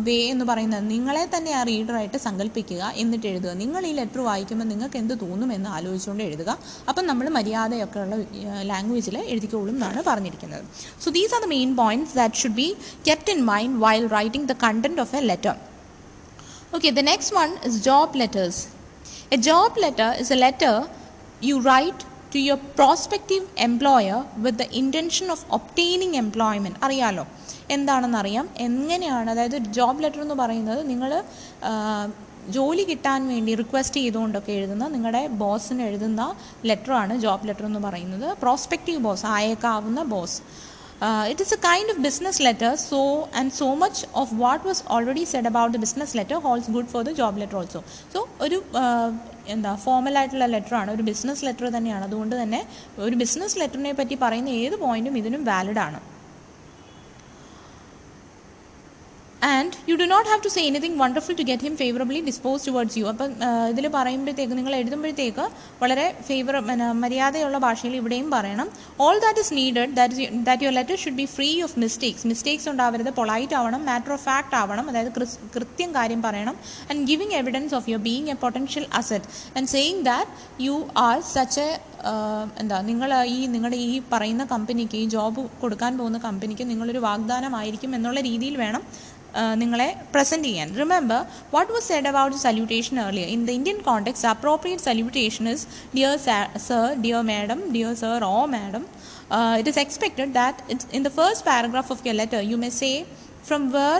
വേ 0.08 0.18
എന്ന് 0.34 0.46
പറയുന്നത് 0.50 0.84
നിങ്ങളെ 0.92 1.24
തന്നെ 1.34 1.52
ആ 1.60 1.62
റീഡറായിട്ട് 1.70 2.20
സങ്കല്പിക്കുക 2.26 2.82
എന്നിട്ട് 3.02 3.28
എഴുതുക. 3.32 3.54
നിങ്ങൾ 3.62 3.82
ഈ 3.90 3.92
ലെറ്റർ 4.00 4.22
വായിക്കുമ്പോൾ 4.28 4.68
നിങ്ങൾക്ക് 4.72 4.98
എന്ത് 5.02 5.14
തോന്നുമെന്ന് 5.24 5.70
ആലോചിച്ചുകൊണ്ട് 5.78 6.24
എഴുതുക. 6.28 6.52
അപ്പം 6.90 7.04
നമ്മൾ 7.10 7.26
മര്യാദയൊക്കെ 7.38 8.00
ഉള്ള 8.06 8.18
ലാംഗ്വേജിൽ 8.72 9.18
എഴുതിക്കോളും 9.34 9.76
എന്നാണ് 9.78 10.04
പറഞ്ഞിരിക്കുന്നത്. 10.10 10.66
So 11.04 11.10
these 11.18 11.34
are 11.38 11.42
the 11.46 11.50
main 11.56 11.72
points 11.82 12.16
that 12.20 12.42
should 12.44 12.60
be 12.62 12.70
kept 13.10 13.34
in 13.36 13.42
mind 13.54 13.78
while 13.86 14.06
writing 14.18 14.50
the 14.52 14.56
content 14.66 15.02
of 15.06 15.16
a 15.22 15.24
letter 15.32 15.56
okay 16.78 16.92
the 17.00 17.04
next 17.12 17.36
one 17.40 17.52
is 17.70 17.80
job 17.90 18.20
letters 18.24 18.62
a 19.38 19.40
job 19.50 19.82
letter 19.86 20.10
is 20.24 20.34
a 20.38 20.40
letter 20.46 20.76
you 21.50 21.58
write 21.74 22.06
to 22.34 22.40
your 22.46 22.62
prospective 22.78 23.46
employer 23.68 24.20
with 24.46 24.60
the 24.62 24.66
intention 24.82 25.28
of 25.36 25.46
obtaining 25.58 26.18
employment 26.24 26.80
അറിയാലോ? 26.86 27.26
എന്താണെന്നറിയാം 27.76 28.46
എങ്ങനെയാണ് 28.68 29.30
അതായത് 29.34 29.58
job 29.78 30.04
letter 30.04 30.22
എന്ന് 30.22 30.38
പറയുന്നത് 30.42 30.82
നിങ്ങൾ 30.90 31.12
ജോലി 32.56 32.84
കിട്ടാൻ 32.90 33.22
വേണ്ടി 33.32 33.52
റിക്വസ്റ്റ് 33.56 34.00
ചെയ്തുകൊണ്ടൊക്കെ 34.02 34.52
എഴുതുന്ന 34.60 34.86
നിങ്ങളുടെ 34.88 35.22
ബോസിന് 35.42 35.82
എഴുതുന്ന 35.88 36.22
ലെറ്ററാണ് 36.70 37.14
ജോബ് 37.26 37.48
ലെറ്റർ 37.48 37.66
എന്ന് 37.66 37.82
പറയുന്നത്. 37.88 38.28
Prospective 38.44 39.02
boss 39.08 39.26
ആയേക്കാവുന്ന 39.36 40.04
boss 40.14 40.40
it 41.32 41.44
is 41.46 41.54
a 41.58 41.60
kind 41.70 41.92
of 41.94 42.02
business 42.08 42.40
letter 42.48 42.72
so 42.90 43.00
and 43.40 43.54
so 43.60 43.68
much 43.84 44.02
of 44.22 44.34
what 44.44 44.64
was 44.70 44.82
already 44.96 45.24
said 45.34 45.50
about 45.52 45.74
the 45.76 45.80
business 45.86 46.14
letter 46.20 46.40
holds 46.46 46.72
good 46.76 46.92
for 46.94 47.04
the 47.10 47.14
job 47.22 47.40
letter 47.44 47.58
also 47.62 47.82
so 48.14 48.22
ഒരു 48.48 48.60
എന്താ 49.56 49.72
formal 49.84 50.16
ആയിട്ടുള്ള 50.20 50.48
ലെറ്ററാണ് 50.56 50.90
ഒരു 50.96 51.04
business 51.10 51.42
letter 51.48 51.68
തന്നെയാണ്. 51.76 52.04
അതുകൊണ്ട് 52.10 52.36
തന്നെ 52.42 52.62
ഒരു 53.06 53.16
business 53.24 53.56
ലെറ്ററിനെ 53.62 53.94
പറ്റി 54.00 54.16
പറയുന്ന 54.24 54.50
ഏത് 54.64 54.76
പോയിന്റും 54.86 55.16
ഇതിനും 55.22 55.44
വാലിഡ് 55.52 55.82
ആണ്. 55.88 56.00
Do 60.00 60.06
not 60.12 60.28
have 60.30 60.42
to 60.44 60.50
say 60.54 60.62
anything 60.70 60.98
wonderful 61.02 61.36
to 61.40 61.44
get 61.50 61.66
him 61.68 61.74
favourably 61.80 62.20
dispose 62.28 62.66
towards 62.68 62.98
you 63.00 63.06
അപ്പം 63.12 63.32
ഇതിൽ 63.72 63.86
പറയുമ്പോഴത്തേക്ക് 63.96 64.56
നിങ്ങൾ 64.60 64.74
എഴുതുമ്പോഴത്തേക്ക് 64.80 65.46
വളരെ 65.82 66.06
ഫേവർ 66.28 66.56
മര്യാദയുള്ള 67.04 67.58
ഭാഷയിൽ 67.66 67.96
ഇവിടെയും 68.00 68.28
പറയണം. 68.36 68.68
All 69.06 69.18
that 69.26 69.42
is 69.44 69.54
needed 69.60 69.92
that 70.00 70.28
that 70.48 70.64
your 70.66 70.76
letter 70.80 70.98
should 71.04 71.20
be 71.22 71.26
free 71.36 71.50
of 71.68 71.76
mistakes 71.84 72.28
mistakes 72.32 72.70
ഉണ്ടാവരുത് 72.74 73.12
പൊളൈറ്റ് 73.20 73.58
ആവണം 73.60 73.84
മാറ്റർ 73.90 74.14
ഓഫ് 74.18 74.24
ഫാക്ട് 74.30 74.56
ആവണം 74.62 74.88
അതായത് 74.92 75.12
കൃത്യം 75.58 75.92
കാര്യം 75.98 76.22
പറയണം 76.28 76.56
and 76.90 77.02
giving 77.12 77.38
evidence 77.42 77.76
of 77.80 77.90
your 77.94 78.04
being 78.10 78.32
a 78.36 78.38
potential 78.46 78.88
asset 79.02 79.28
and 79.58 79.70
saying 79.76 80.02
that 80.12 80.32
you 80.68 80.78
are 81.08 81.20
such 81.36 81.68
a 81.68 81.70
എന്താ 82.62 82.78
നിങ്ങൾ 82.90 83.10
ഈ 83.36 83.40
നിങ്ങളുടെ 83.54 83.78
ഈ 83.88 83.94
പറയുന്ന 84.12 84.44
കമ്പനിക്ക് 84.52 84.98
ഈ 85.04 85.08
ജോബ് 85.16 85.42
കൊടുക്കാൻ 85.62 85.94
പോകുന്ന 86.00 86.20
കമ്പനിക്ക് 86.28 86.66
നിങ്ങളൊരു 86.70 87.02
വാഗ്ദാനമായിരിക്കും 87.10 87.92
എന്നുള്ള 87.98 88.20
രീതിയിൽ 88.28 88.58
വേണം. 88.66 88.84
നിങ്ങളെ 89.56 89.88
പ്രസന്റ് 90.14 90.48
ചെയ്യാൻ. 90.48 90.70
Remember 90.76 91.20
what 91.54 91.72
was 91.72 91.88
said 91.88 92.10
about 92.12 92.38
salutation 92.44 92.96
earlier 93.04 93.28
in 93.30 93.42
the 93.46 93.54
Indian 93.58 93.80
context 93.86 94.26
appropriate 94.28 94.84
salutation 94.84 95.48
is 95.54 95.66
dear 95.96 96.16
sir 96.68 96.86
dear 97.04 97.22
madam 97.30 97.62
dear 97.76 97.94
sir 97.96 98.24
or 98.28 98.40
madam 98.56 98.86
it 99.60 99.72
is 99.74 99.82
expected 99.84 100.32
that 100.36 100.64
it's 100.74 100.90
in 100.92 101.04
the 101.04 101.14
first 101.18 101.46
paragraph 101.48 101.92
of 101.96 102.08
your 102.08 102.16
letter 102.22 102.42
you 102.52 102.60
may 102.64 102.72
say 102.80 102.92
from 103.48 103.66
where 103.76 104.00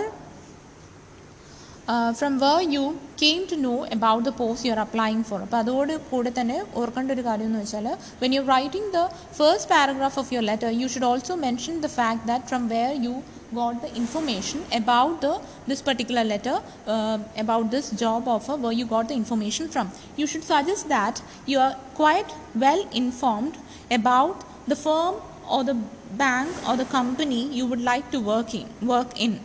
from 2.18 2.34
where 2.40 2.58
you 2.74 2.82
came 3.22 3.40
to 3.50 3.56
know 3.62 3.74
about 3.94 4.24
the 4.26 4.32
post 4.36 4.66
you 4.66 4.74
are 4.74 4.80
applying 4.82 5.24
for 5.28 5.40
അപ്പോൾ 5.42 5.58
അതോട് 5.58 5.92
കൂടെ 6.10 6.30
തന്നെ 6.36 6.58
ഓർക്കേണ്ട 6.80 7.10
ഒരു 7.16 7.24
കാര്യം 7.24 7.48
എന്ന് 7.48 7.60
വെച്ചാൽ 7.62 7.86
when 8.20 8.34
you 8.36 8.42
writing 8.50 8.90
the 8.94 9.00
first 9.38 9.68
paragraph 9.72 10.18
of 10.18 10.30
your 10.34 10.44
letter 10.46 10.70
you 10.80 10.88
should 10.92 11.08
also 11.08 11.36
mention 11.44 11.76
the 11.82 11.90
fact 11.96 12.24
that 12.28 12.48
from 12.50 12.64
where 12.74 12.92
you 13.06 13.14
got 13.54 13.82
the 13.82 13.94
information 13.94 14.64
about 14.72 15.20
the 15.20 15.40
this 15.66 15.82
particular 15.82 16.24
letter 16.24 16.60
uh, 16.86 17.18
about 17.36 17.70
this 17.70 17.90
job 17.90 18.28
offer 18.28 18.56
where 18.56 18.72
you 18.72 18.86
got 18.86 19.08
the 19.08 19.14
information 19.14 19.68
from. 19.68 19.90
You 20.16 20.26
should 20.26 20.44
suggest 20.44 20.88
that 20.88 21.22
you 21.46 21.58
are 21.58 21.74
quite 21.94 22.34
well 22.54 22.88
informed 22.92 23.56
about 23.90 24.44
the 24.66 24.76
firm 24.76 25.16
or 25.48 25.64
the 25.64 25.76
bank 26.16 26.50
or 26.68 26.76
the 26.76 26.84
company 26.84 27.46
you 27.48 27.66
would 27.66 27.80
like 27.80 28.10
to 28.10 28.20
work 28.20 28.54
in 28.54 28.66
work 28.82 29.20
in 29.20 29.40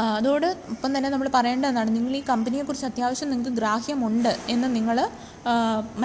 അതോട് 0.00 0.46
ഇപ്പം 0.72 0.96
തന്നെ 0.96 1.08
നമ്മൾ 1.14 1.28
പറയേണ്ടതെന്നാണ് 1.34 1.90
നിങ്ങൾ 1.96 2.12
ഈ 2.18 2.20
കമ്പനിയെക്കുറിച്ച് 2.28 2.86
അത്യാവശ്യം 2.88 3.28
നിങ്ങൾക്ക് 3.30 3.52
ഗ്രാഹ്യമുണ്ട് 3.58 4.32
എന്ന് 4.54 4.68
നിങ്ങൾ 4.76 4.98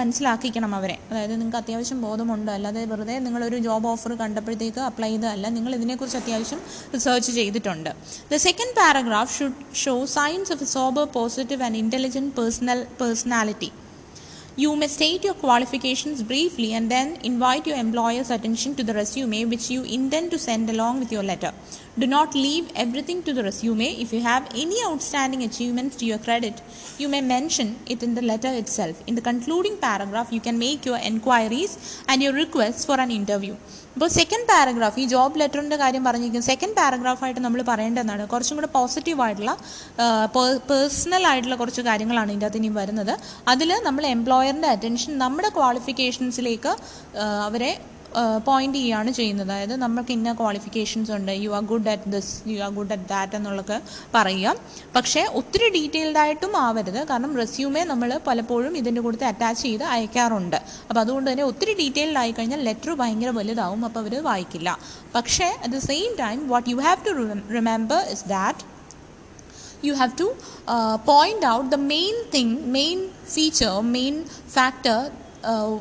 മനസ്സിലാക്കിക്കണം 0.00 0.72
അവരെ. 0.78 0.96
അതായത് 1.10 1.32
നിങ്ങൾക്ക് 1.32 1.60
അത്യാവശ്യം 1.62 1.98
ബോധമുണ്ട് 2.06 2.50
അല്ലാതെ 2.56 2.84
വെറുതെ 2.92 3.16
നിങ്ങളൊരു 3.26 3.58
ജോബ് 3.66 3.88
ഓഫർ 3.92 4.12
കണ്ടപ്പോഴത്തേക്ക് 4.22 4.80
അപ്ലൈ 4.90 5.10
ചെയ്തതല്ല. 5.14 5.48
നിങ്ങൾ 5.56 5.74
ഇതിനെക്കുറിച്ച് 5.78 6.18
അത്യാവശ്യം 6.22 6.62
റിസർച്ച് 6.94 7.32
ചെയ്തിട്ടുണ്ട്. 7.40 7.90
The 8.32 8.42
second 8.48 8.76
paragraph 8.80 9.34
should 9.38 9.76
show 9.84 9.96
signs 10.18 10.52
of 10.56 10.64
a 10.68 10.70
sober 10.76 11.06
positive 11.18 11.62
and 11.68 11.80
intelligent 11.84 12.34
personal 12.40 12.86
personality 13.02 13.70
You 14.62 14.70
may 14.78 14.86
state 14.94 15.22
your 15.26 15.34
qualifications 15.42 16.20
briefly 16.30 16.68
and 16.76 16.86
then 16.92 17.08
invite 17.28 17.64
your 17.70 17.76
employer's 17.82 18.30
attention 18.36 18.70
to 18.78 18.82
the 18.88 18.94
resume 19.00 19.44
which 19.52 19.66
you 19.74 19.82
intend 19.96 20.26
to 20.32 20.38
send 20.46 20.66
along 20.72 20.94
with 21.02 21.12
your 21.16 21.22
letter. 21.22 21.52
Do 21.98 22.06
not 22.08 22.34
leave 22.36 22.66
everything 22.76 23.22
to 23.24 23.32
the 23.32 23.42
resume. 23.42 23.88
If 24.02 24.12
you 24.12 24.20
have 24.22 24.44
any 24.54 24.78
outstanding 24.84 25.42
achievements 25.42 25.96
to 25.96 26.04
your 26.04 26.18
credit, 26.18 26.62
you 26.96 27.08
may 27.08 27.20
mention 27.22 27.68
it 27.86 28.02
in 28.02 28.14
the 28.14 28.22
letter 28.22 28.52
itself. 28.54 29.02
In 29.08 29.16
the 29.16 29.20
concluding 29.22 29.76
paragraph, 29.78 30.28
you 30.30 30.40
can 30.40 30.58
make 30.60 30.86
your 30.86 30.98
enquiries 31.10 31.72
and 32.08 32.22
your 32.22 32.32
requests 32.34 32.84
for 32.84 32.98
an 33.00 33.12
interview. 33.12 33.56
ഇപ്പോൾ 33.96 34.10
second 34.16 34.46
paragraph 34.50 34.98
ഈ 35.02 35.04
job 35.12 35.38
ലെറ്ററിന്റെ 35.40 35.76
കാര്യം 35.80 36.02
പറഞ്ഞിരിക്കും 36.06 36.42
second 36.48 36.76
പാരഗ്രാഫായിട്ട് 36.78 37.40
നമ്മൾ 37.46 37.60
പറയേണ്ടതാണ് 37.70 38.24
കുറച്ചും 38.32 38.56
കൂടെ 38.58 38.68
പോസിറ്റീവായിട്ടുള്ള 38.76 39.52
പേഴ്സണൽ 40.68 41.24
ആയിട്ടുള്ള 41.30 41.56
കുറച്ച് 41.62 41.82
കാര്യങ്ങളാണ് 41.88 42.30
ഇതിന്റെ 42.32 42.46
അകത്ത് 42.48 42.60
ഇനി 42.62 42.70
വരുന്നത് 42.80 43.12
അതിൽ 43.52 43.70
നമ്മൾ 43.88 44.04
എംപ്ലോയറിന്റെ 44.16 44.68
അറ്റൻഷൻ 44.74 45.12
നമ്മുടെ 45.24 45.50
ക്വാളിഫിക്കേഷൻസിലേക്ക് 45.58 46.74
അവരെ 47.48 47.72
പോയിന്റ് 48.48 48.78
ചെയ്യുകയാണ് 48.78 49.10
ചെയ്യുന്നത്. 49.18 49.50
അതായത് 49.52 49.74
നമുക്ക് 49.84 50.12
ഇന്ന 50.16 50.32
ക്വാളിഫിക്കേഷൻസ് 50.40 51.10
ഉണ്ട്. 51.16 51.32
You 51.44 51.50
are 51.58 51.64
good 51.72 51.90
at 51.94 52.12
this 52.14 52.32
you 52.52 52.58
are 52.66 52.72
good 52.78 52.92
at 52.96 53.08
that 53.14 53.36
എന്നുള്ളതൊക്കെ 53.38 53.78
പറയുക. 54.16 54.54
പക്ഷേ 54.96 55.22
ഒത്തിരി 55.40 55.68
ഡീറ്റെയിൽഡ് 55.78 56.20
ആയിട്ടും 56.24 56.54
ആവരുത്. 56.66 57.00
കാരണം 57.10 57.34
റെസ്യൂമേ 57.42 57.84
നമ്മൾ 57.92 58.12
പലപ്പോഴും 58.30 58.72
ഇതിന്റെ 58.82 59.02
കൂടെ 59.08 59.26
അറ്റാച്ച് 59.32 59.62
ചെയ്ത് 59.66 59.84
അയക്കാറുണ്ട്. 59.96 60.58
അപ്പോൾ 60.88 61.02
അതുകൊണ്ട് 61.04 61.30
തന്നെ 61.30 61.46
ഒത്തിരി 61.50 61.74
ഡീറ്റെയിൽഡ് 61.82 62.20
ആയി 62.22 62.34
കഴിഞ്ഞാൽ 62.38 62.62
ലെറ്റർ 62.70 62.92
ഭയങ്കര 63.02 63.32
വലുതാവും. 63.40 63.82
അപ്പോൾ 63.90 64.02
അവർ 64.04 64.16
വായിക്കില്ല. 64.30 64.78
പക്ഷേ 65.18 65.50
at 65.62 65.74
the 65.76 65.84
same 65.92 66.10
time 66.24 66.40
what 66.54 66.68
you 66.74 66.80
have 66.88 67.00
to 67.10 67.14
remember 67.58 68.02
is 68.16 68.26
that 68.34 68.64
you 69.86 69.94
have 69.98 70.14
to 70.20 70.24
uh, 70.74 70.96
point 71.08 71.42
out 71.48 71.64
the 71.74 71.78
main 71.92 72.16
thing 72.32 72.48
main 72.76 73.00
feature 73.34 73.76
main 73.96 74.16
factor 74.54 74.96
uh, 75.50 75.72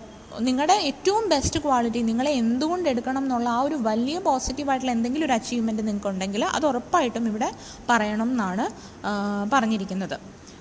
നിങ്ങളുടെ 0.45 0.75
ഏറ്റവും 0.89 1.23
ബെസ്റ്റ് 1.33 1.59
ക്വാളിറ്റി 1.63 2.01
നിങ്ങളെ 2.09 2.31
എന്തുകൊണ്ട് 2.41 2.87
എടുക്കണം 2.89 3.23
എന്നുള്ള 3.23 3.49
ആ 3.57 3.59
ഒരു 3.67 3.77
വലിയ 3.87 4.17
പോസിറ്റീവായിട്ടുള്ള 4.27 4.93
എന്തെങ്കിലും 4.97 5.25
ഒരു 5.25 5.35
അച്ചീവ്മെന്റ് 5.37 5.83
നിങ്ങൾക്ക് 5.87 6.09
ഉണ്ടെങ്കിൽ 6.13 6.43
അത് 6.55 6.65
ഉറപ്പായിട്ടും 6.71 7.27
ഇവിടെ 7.31 7.49
പറയണം 7.91 8.29
എന്നാണ് 8.33 8.65
പറഞ്ഞിരിക്കുന്നത്. 9.53 10.17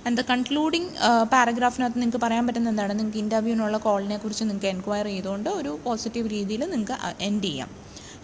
ആൻഡ് 0.07 0.17
ദ 0.21 0.25
കൺക്ലൂഡിങ് 0.31 0.91
പാരഗ്രാഫിനകത്ത് 1.33 2.01
നിങ്ങൾക്ക് 2.03 2.21
പറയാൻ 2.27 2.45
പറ്റുന്ന 2.47 2.69
എന്താണ്? 2.75 2.95
നിങ്ങൾക്ക് 2.99 3.21
ഇന്റർവ്യൂവിനുള്ള 3.25 3.79
കോളിനെ 3.87 4.19
കുറിച്ച് 4.25 4.45
നിങ്ങൾക്ക് 4.45 4.71
എൻക്വയറി 4.75 5.13
ചെയ്തുകൊണ്ട് 5.17 5.51
ഒരു 5.51 5.73
പോസിറ്റീവ് 5.87 6.31
രീതിയിൽ 6.37 6.63
നിങ്ങൾക്ക് 6.75 6.97
എൻഡ് 7.29 7.45
ചെയ്യാം. 7.45 7.71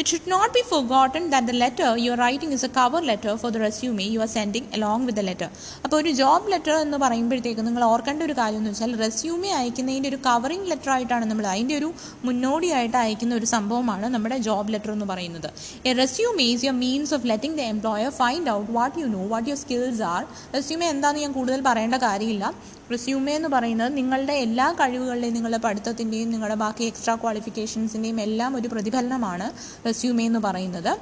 It 0.01 0.09
should 0.09 0.27
not 0.27 0.55
be 0.55 0.63
forgotten 0.71 1.25
that 1.33 1.45
the 1.49 1.55
letter 1.63 1.89
you 2.03 2.13
are 2.13 2.17
writing 2.21 2.51
is 2.57 2.63
a 2.65 2.71
cover 2.79 3.01
letter 3.09 3.33
for 3.37 3.51
the 3.55 3.61
resume 3.61 4.01
you 4.15 4.21
are 4.25 4.31
sending 4.37 4.65
along 4.77 5.01
with 5.09 5.17
the 5.21 5.25
letter. 5.29 5.49
അപ്പോൾ 5.85 5.97
ഒരു 6.03 6.11
ജോബ് 6.21 6.51
ലെറ്റർ 6.53 6.75
എന്ന് 6.85 6.99
പറയുമ്പോഴത്തേക്ക് 7.03 7.63
നിങ്ങൾ 7.67 7.83
ഓർക്കേണ്ട 7.91 8.23
ഒരു 8.29 8.35
കാര്യം 8.41 8.61
എന്ന് 8.63 8.73
വെച്ചാൽ 8.73 8.93
റെസ്യൂമെ 9.03 9.51
അയക്കുന്നതിന്റെ 9.59 10.11
ഒരു 10.13 10.19
കവറിംഗ് 10.29 10.69
ലെറ്റർ 10.73 10.91
ആയിട്ടാണ് 10.95 11.27
നമ്മൾ 11.33 11.47
അതിന്റെ 11.53 11.77
ഒരു 11.81 11.89
മുന്നോടിയായിട്ട് 12.29 12.97
അയക്കുന്ന 13.05 13.35
ഒരു 13.41 13.49
സംഭവമാണ് 13.55 14.09
നമ്മുടെ 14.15 14.39
ജോബ് 14.49 14.73
ലെറ്റർ 14.77 14.93
എന്ന് 14.97 15.09
പറയുന്നത്. 15.13 15.49
A 15.89 15.93
resume 16.03 16.47
is 16.53 16.65
your 16.69 16.79
means 16.85 17.15
of 17.19 17.27
letting 17.33 17.59
the 17.61 17.65
employer 17.75 18.11
find 18.23 18.51
out 18.57 18.71
what 18.79 18.97
you 19.03 19.09
know 19.19 19.25
what 19.35 19.49
your 19.53 19.61
skills 19.65 20.03
are 20.15 20.23
resume 20.57 20.89
എന്താണെന്ന് 20.95 21.27
ഞാൻ 21.27 21.35
കൂടുതൽ 21.39 21.63
പറയേണ്ട 21.71 21.99
കാര്യമില്ല. 22.09 22.47
റെസ്യൂമെ 22.93 23.33
എന്ന് 23.33 23.49
പറയുന്നത് 23.49 23.93
നിങ്ങളുടെ 23.93 24.35
എല്ലാ 24.39 24.67
കഴിവുകളുടെയും 24.81 25.35
നിങ്ങളുടെ 25.35 25.61
പഠിത്തത്തിന്റെയും 25.63 26.29
നിങ്ങളുടെ 26.31 26.57
ബാക്കി 26.57 26.85
എക്സ്ട്രാ 26.85 27.15
ക്വാളിഫിക്കേഷൻസിന്റെയും 27.15 28.19
എല്ലാം 28.21 28.57
ഒരു 28.57 28.69
പ്രതിഫലനമാണ് 28.69 29.49
റെസ്യൂമെ 29.87 30.25
എന്ന് 30.25 30.41
പറയുന്നത് 30.41 30.93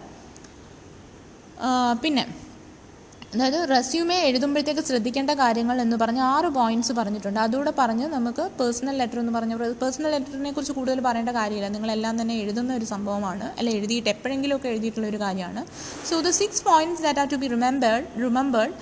പിന്നെ 2.03 2.25
അതായത് 3.35 3.59
റെസ്യൂമെ 3.73 4.15
എഴുതുമ്പോഴത്തേക്ക് 4.29 4.83
ശ്രദ്ധിക്കേണ്ട 4.87 5.33
കാര്യങ്ങൾ 5.41 5.77
എന്ന് 5.83 5.97
പറഞ്ഞ് 6.03 6.23
ആറ് 6.31 6.49
പോയിന്റ്സ് 6.57 6.95
പറഞ്ഞിട്ടുണ്ട്. 6.99 7.39
അതുകൂടെ 7.43 7.73
പറഞ്ഞ് 7.81 8.07
നമുക്ക് 8.15 8.45
പേഴ്സണൽ 8.59 8.95
ലെറ്റർ 9.01 9.19
എന്ന് 9.23 9.33
പറഞ്ഞ 9.37 9.57
പേഴ്സണൽ 9.83 10.11
ലെറ്ററിനെ 10.15 10.51
കുറിച്ച് 10.57 10.75
കൂടുതൽ 10.79 11.01
പറയേണ്ട 11.07 11.33
കാര്യമില്ല. 11.37 11.69
നിങ്ങളെല്ലാം 11.75 12.15
തന്നെ 12.21 12.37
എഴുതുന്ന 12.45 12.71
ഒരു 12.79 12.87
സംഭവമാണ്. 12.93 13.47
അല്ല 13.59 13.69
എഴുതിയിട്ട് 13.79 14.09
എപ്പോഴെങ്കിലുമൊക്കെ 14.15 14.69
എഴുതിയിട്ടുള്ള 14.73 15.09
ഒരു 15.13 15.21
കാര്യമാണ്. 15.25 15.63
So 16.09 16.17
the 16.29 16.33
six 16.41 16.63
points 16.71 17.05
that 17.07 17.21
are 17.25 17.29
to 17.35 17.39
be 17.43 17.51
remembered 17.55 18.07
remembered 18.25 18.73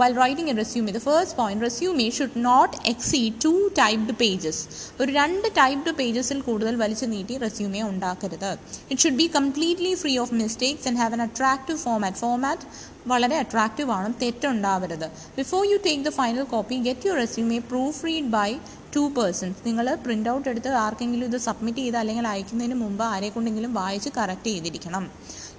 while 0.00 0.16
writing 0.22 0.52
a 0.54 0.56
resume 0.62 0.94
the 0.98 1.02
first 1.06 1.36
point 1.40 1.64
resume 1.68 2.08
should 2.18 2.42
not 2.50 2.76
exceed 2.92 3.34
two 3.46 3.54
typed 3.80 4.16
pages 4.24 4.62
ഒരു 5.00 5.10
രണ്ട് 5.20 5.48
ടൈപ്ഡ് 5.60 5.94
പേജസിൽ 6.02 6.40
കൂടുതൽ 6.50 6.76
വലിച്ചു 6.82 7.08
നീട്ടി 7.14 7.36
റെസ്യൂമെ 7.46 7.82
ഉണ്ടാക്കരുത്. 7.92 8.52
It 8.90 9.00
should 9.06 9.20
be 9.22 9.28
completely 9.38 9.94
free 10.02 10.14
of 10.26 10.34
mistakes 10.42 10.86
and 10.92 11.00
have 11.04 11.18
an 11.18 11.24
attractive 11.28 11.80
format 11.86 12.20
format 12.24 12.94
വളരെ 13.12 13.36
attractive 13.42 13.90
ആണ്. 13.98 14.08
തെറ്റുണ്ടാവരുത്. 14.22 15.06
Before 15.38 15.62
you 15.72 15.78
take 15.86 16.04
the 16.08 16.12
final 16.18 16.42
copy 16.54 16.78
get 16.88 17.06
your 17.08 17.18
resume 17.24 17.58
proofread 18.08 18.30
by 18.38 18.50
two 18.96 19.02
persons 19.16 19.60
നിങ്ങൾ 19.66 19.86
പ്രിന്റ് 20.04 20.30
ഔട്ട് 20.30 20.48
എടുത്ത് 20.52 20.70
ആർക്കെങ്കിലും 20.84 21.26
ഇത് 21.30 21.38
സബ്മിറ്റ് 21.46 21.82
ചെയ്ത് 21.84 21.98
അല്ലെങ്കിൽ 22.02 22.26
അയക്കുന്നതിന് 22.32 22.76
മുമ്പ് 22.82 23.04
ആരെക്കൊണ്ടെങ്കിലും 23.04 23.72
വായിച്ച് 23.80 24.10
കറക്റ്റ് 24.18 24.50
ചെയ്തിരിക്കണം. 24.54 25.06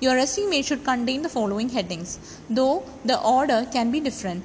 Your 0.04 0.16
resume 0.24 0.62
should 0.68 0.86
contain 0.88 1.22
the 1.28 1.30
following 1.38 1.74
headings 1.78 2.16
though 2.60 2.68
the 3.06 3.20
order 3.36 3.62
can 3.76 3.90
be 3.96 4.00
different 4.08 4.44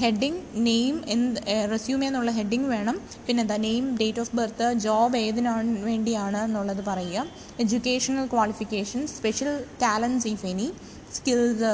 heading 0.00 0.38
name 0.66 0.94
എന്ത് 1.14 1.40
റെസ്യൂമെ 1.72 2.06
എന്നുള്ള 2.06 2.30
ഹെഡിങ് 2.30 2.68
വേണം. 2.74 2.96
പിന്നെ 3.26 3.26
പിന്നെന്താ 3.26 3.56
name 3.66 3.84
date 3.96 4.20
of 4.20 4.32
birth 4.36 4.66
job 4.84 5.16
ഏതിനാണ് 5.16 5.70
വേണ്ടിയാണ് 5.88 6.38
എന്നുള്ളത് 6.46 6.82
പറയുക. 6.86 7.26
Educational 7.62 8.26
qualification 8.26 9.02
special 9.16 9.52
talents 9.82 10.26
if 10.34 10.46
any 10.52 10.68
skills 11.16 11.70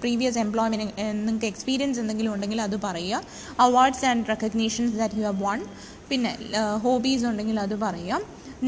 previous 0.00 0.38
employment 0.44 0.86
നിങ്ങൾക്ക് 1.18 1.48
experience 1.52 2.00
എന്തെങ്കിലും 2.02 2.32
ഉണ്ടെങ്കിൽ 2.34 2.60
അത് 2.68 2.76
പറയുക. 2.86 3.22
Awards 3.66 4.04
and 4.10 4.26
recognitions 4.32 4.94
that 5.02 5.20
you 5.20 5.24
have 5.30 5.42
won 5.48 5.60
പിന്നെ 6.10 6.32
ഹോബീസ് 6.86 7.24
ഉണ്ടെങ്കിൽ 7.30 7.56
അത് 7.66 7.76
പറയുക. 7.86 8.20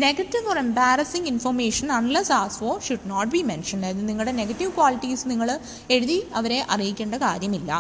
Negative 0.07 0.49
or 0.51 0.59
embarrassing 0.59 1.29
information 1.35 1.93
unless 1.99 2.33
as 2.41 2.59
for 2.63 2.75
should 2.87 3.07
note 3.13 3.31
be 3.37 3.43
mention 3.53 3.79
അതായത് 3.79 4.03
നിങ്ങളുടെ 4.09 4.33
നെഗറ്റീവ് 4.41 4.73
ക്വാളിറ്റീസ് 4.79 5.25
നിങ്ങൾ 5.33 5.51
എഴുതി 5.97 6.19
അവരെ 6.41 6.59
അറിയിക്കേണ്ട 6.71 7.15
കാര്യമില്ല. 7.27 7.73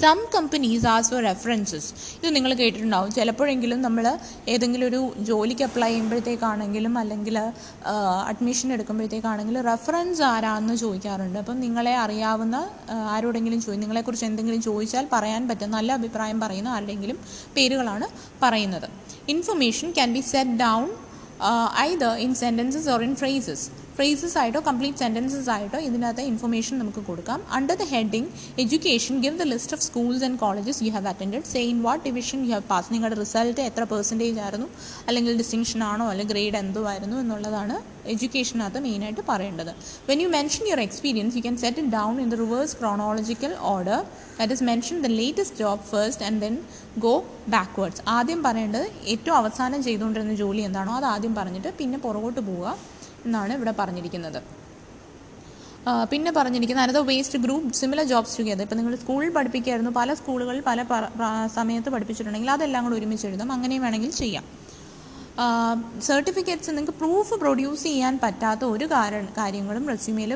Some 0.00 0.18
companies 0.34 0.86
as 0.92 1.10
for 1.12 1.22
references 1.22 1.88
ഇത് 2.20 2.28
നിങ്ങൾ 2.36 2.50
കേട്ടിട്ടുണ്ടാവും. 2.60 3.10
ചിലപ്പോഴെങ്കിലും 3.16 3.82
നമ്മൾ 3.82 4.04
ഏതെങ്കിലും 4.52 4.86
ഒരു 4.88 5.00
ജോലിക്ക് 5.28 5.64
അപ്ലൈ 5.68 5.90
ചെയ്യുമ്പോഴത്തേക്കാണെങ്കിലും 5.90 6.98
അല്ലെങ്കിൽ 7.02 7.38
അഡ്മിഷൻ 8.30 8.72
എടുക്കുമ്പോഴത്തേക്കാണെങ്കിലും 8.72 9.62
റെഫറൻസ് 9.70 10.22
ആരാന്ന് 10.32 10.76
ചോദിക്കാറുണ്ട്. 10.76 11.38
അപ്പം 11.42 11.60
നിങ്ങളെ 11.60 11.94
അറിയാവുന്ന 12.04 12.56
ആരോടെങ്കിലും 13.14 13.60
ചോദി 13.66 13.78
നിങ്ങളെക്കുറിച്ച് 13.84 14.26
എന്തെങ്കിലും 14.30 14.62
ചോദിച്ചാൽ 14.68 15.06
പറയാൻ 15.12 15.48
പറ്റും 15.48 15.70
നല്ല 15.70 15.92
അഭിപ്രായം 16.00 16.40
പറയുന്ന 16.40 16.68
ആരുടെങ്കിലും 16.76 17.18
പേരുകളാണ് 17.56 18.08
പറയുന്നത്. 18.44 18.88
Information 19.34 19.90
can 19.90 20.12
be 20.12 20.24
set 20.32 20.56
down 20.66 20.86
either 21.88 22.12
in 22.26 22.34
sentences 22.34 22.88
or 22.88 23.02
in 23.02 23.14
phrases 23.22 23.64
phrases 23.96 24.36
ആയിട്ടോ 24.40 24.60
കംപ്ലീറ്റ് 24.68 25.00
സെന്റൻസസ് 25.02 25.50
ആയിട്ടോ 25.54 25.78
ഇതിനകത്ത് 25.88 26.22
ഇൻഫർമേഷൻ 26.30 26.74
നമുക്ക് 26.82 27.02
കൊടുക്കാം. 27.08 27.40
Under 27.56 27.76
the 27.82 27.84
heading 27.92 28.28
education 28.62 29.14
give 29.24 29.36
the 29.42 29.46
list 29.52 29.74
of 29.76 29.82
schools 29.88 30.24
and 30.28 30.38
colleges 30.44 30.80
you 30.86 30.92
have 30.96 31.08
attend 31.12 31.40
say 31.52 31.60
in 31.72 31.78
what 31.86 32.02
division 32.08 32.38
you 32.46 32.52
have 32.56 32.66
pass 32.72 32.88
നിങ്ങളുടെ 32.94 33.18
result 33.22 33.60
എത്ര 33.68 33.82
percentage 33.92 34.38
ആയിരുന്നു? 34.44 34.68
അല്ലെങ്കിൽ 35.08 35.36
distinction 35.42 35.82
ആണോ? 35.90 36.06
അല്ലെങ്കിൽ 36.12 36.34
ഗ്രേഡ് 36.34 36.58
എന്തോ 36.64 36.82
ആയിരുന്നു? 36.92 37.18
എന്നുള്ളതാണ് 37.24 37.76
എഡ്യൂക്കേഷനകത്ത് 38.12 38.78
മെയിനായിട്ട് 38.86 39.22
പറയേണ്ടത്. 39.28 39.72
When 40.08 40.18
you 40.22 40.28
mention 40.36 40.64
your 40.70 40.80
experience 40.88 41.36
you 41.36 41.42
can 41.46 41.58
set 41.64 41.84
down 41.98 42.20
in 42.24 42.30
the 42.34 42.38
reverse 42.44 42.74
chronological 42.80 43.54
order 43.74 44.00
that 44.38 44.56
is 44.56 44.64
mention 44.70 44.96
the 45.06 45.10
latest 45.20 45.58
job 45.62 45.86
first 45.92 46.24
and 46.30 46.40
then 46.46 46.56
go 47.06 47.14
backwards 47.54 48.02
ആദ്യം 48.16 48.42
പറയേണ്ടത് 48.48 48.86
ഏറ്റവും 49.14 49.36
അവസാനം 49.42 49.80
ചെയ്തുകൊണ്ടിരുന്ന 49.88 50.34
ജോലി 50.42 50.64
എന്താണോ 50.70 50.92
അത് 51.00 51.06
ആദ്യം 51.14 51.34
പറഞ്ഞിട്ട് 51.40 51.72
പിന്നെ 51.80 51.98
പുറകോട്ട് 51.98 52.40
പോവുക. 52.40 52.76
എന്നാണ് 53.26 53.52
ഇവിടെ 53.58 53.74
പറഞ്ഞിരിക്കുന്നത്. 53.80 54.40
പിന്നെ 56.10 56.30
പറഞ്ഞിരിക്കുന്ന 56.36 56.82
another 56.86 57.02
waste 57.12 57.38
group 57.44 57.70
similar 57.78 58.04
jobs 58.10 58.36
together 58.40 58.64
ഇപ്പോൾ 58.66 58.78
നിങ്ങൾ 58.80 58.94
സ്കൂളിൽ 59.00 59.30
പഠിപ്പിക്കുകയായിരുന്നു 59.38 59.90
പല 59.98 60.14
സ്കൂളുകളിൽ 60.20 60.60
പല 60.68 60.84
സമയത്ത് 61.56 61.90
പഠിപ്പിച്ചിട്ടുണ്ടെങ്കിൽ 61.94 62.52
അതെല്ലാം 62.54 62.84
കൂടെ 62.86 62.96
ഒരുമിച്ച് 63.00 63.26
എഴുതാം. 63.30 63.50
അങ്ങനെയും 63.56 63.82
വേണമെങ്കിൽ 63.86 64.12
ചെയ്യാം. 64.22 64.44
സർട്ടിഫിക്കറ്റ്സ് 66.08 66.70
നിങ്ങൾക്ക് 66.70 66.94
പ്രൂഫ് 67.00 67.36
പ്രൊഡ്യൂസ് 67.42 67.84
ചെയ്യാൻ 67.88 68.14
പറ്റാത്ത 68.24 68.62
ഒരു 68.74 68.86
കാരണം 68.92 69.28
കാര്യങ്ങളും 69.38 69.84
റെസ്യൂമിയിൽ 69.92 70.32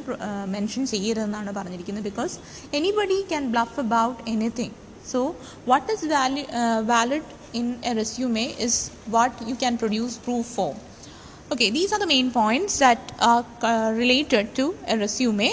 മെൻഷൻ 0.55 0.83
ചെയ്യരുതെന്നാണ് 0.93 1.53
പറഞ്ഞിരിക്കുന്നത്. 1.59 2.07
Because 2.11 2.37
anybody 2.79 3.19
can 3.31 3.47
bluff 3.55 3.79
about 3.85 4.19
anything 4.35 4.75
so 5.13 5.21
what 5.71 5.89
is 5.95 6.11
vali 6.15 6.45
valid 6.93 7.31
in 7.61 7.69
a 7.91 7.95
resume 8.01 8.47
is 8.67 8.81
what 9.17 9.37
you 9.51 9.57
can 9.63 9.77
produce 9.83 10.19
proof 10.27 10.51
for 10.57 10.73
Okay, 11.51 11.71
these 11.71 11.95
are 11.95 11.99
the 11.99 12.07
main 12.07 12.31
points 12.31 12.79
that 12.79 13.13
are 13.21 13.45
uh, 13.63 13.91
related 13.97 14.55
to 14.55 14.77
a 14.87 14.99
resume. 14.99 15.51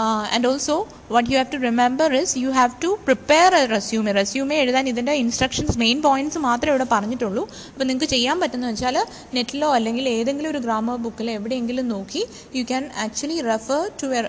Uh, 0.00 0.24
and 0.34 0.46
also, 0.48 0.74
what 1.12 1.24
you 1.30 1.36
have 1.40 1.50
to 1.54 1.58
remember 1.58 2.06
is 2.18 2.36
you 2.36 2.50
have 2.58 2.74
to 2.82 2.88
prepare 3.06 3.52
a 3.60 3.62
resume. 3.72 4.08
Resume 4.18 4.52
എഴുതാൻ 4.62 4.84
ഇതിന്റെ 4.90 5.14
instructions 5.22 5.76
main 5.82 5.98
points 6.04 6.40
മാത്രമേ 6.44 6.72
ഇവിടെ 6.74 6.86
പറഞ്ഞിട്ടുള്ളൂ. 6.92 7.42
അപ്പോൾ 7.70 7.86
നിങ്ങൾക്ക് 7.88 8.08
ചെയ്യാൻ 8.12 8.36
പറ്റുന്ന 8.42 8.66
വെച്ചാൽ 8.70 8.96
നെറ്റിലോ 9.36 9.68
അല്ലെങ്കിൽ 9.76 10.04
ഏതെങ്കിലും 10.18 10.50
ഒരു 10.52 10.60
ഗ്രാമർ 10.66 10.98
ബുക്കിലോ 11.06 11.32
എവിടെയെങ്കിലും 11.38 11.86
നോക്കി 11.94 12.22
you 12.58 12.62
can 12.70 12.84
actually 13.04 13.38
refer 13.48 13.82
to 14.02 14.08
a 14.18 14.22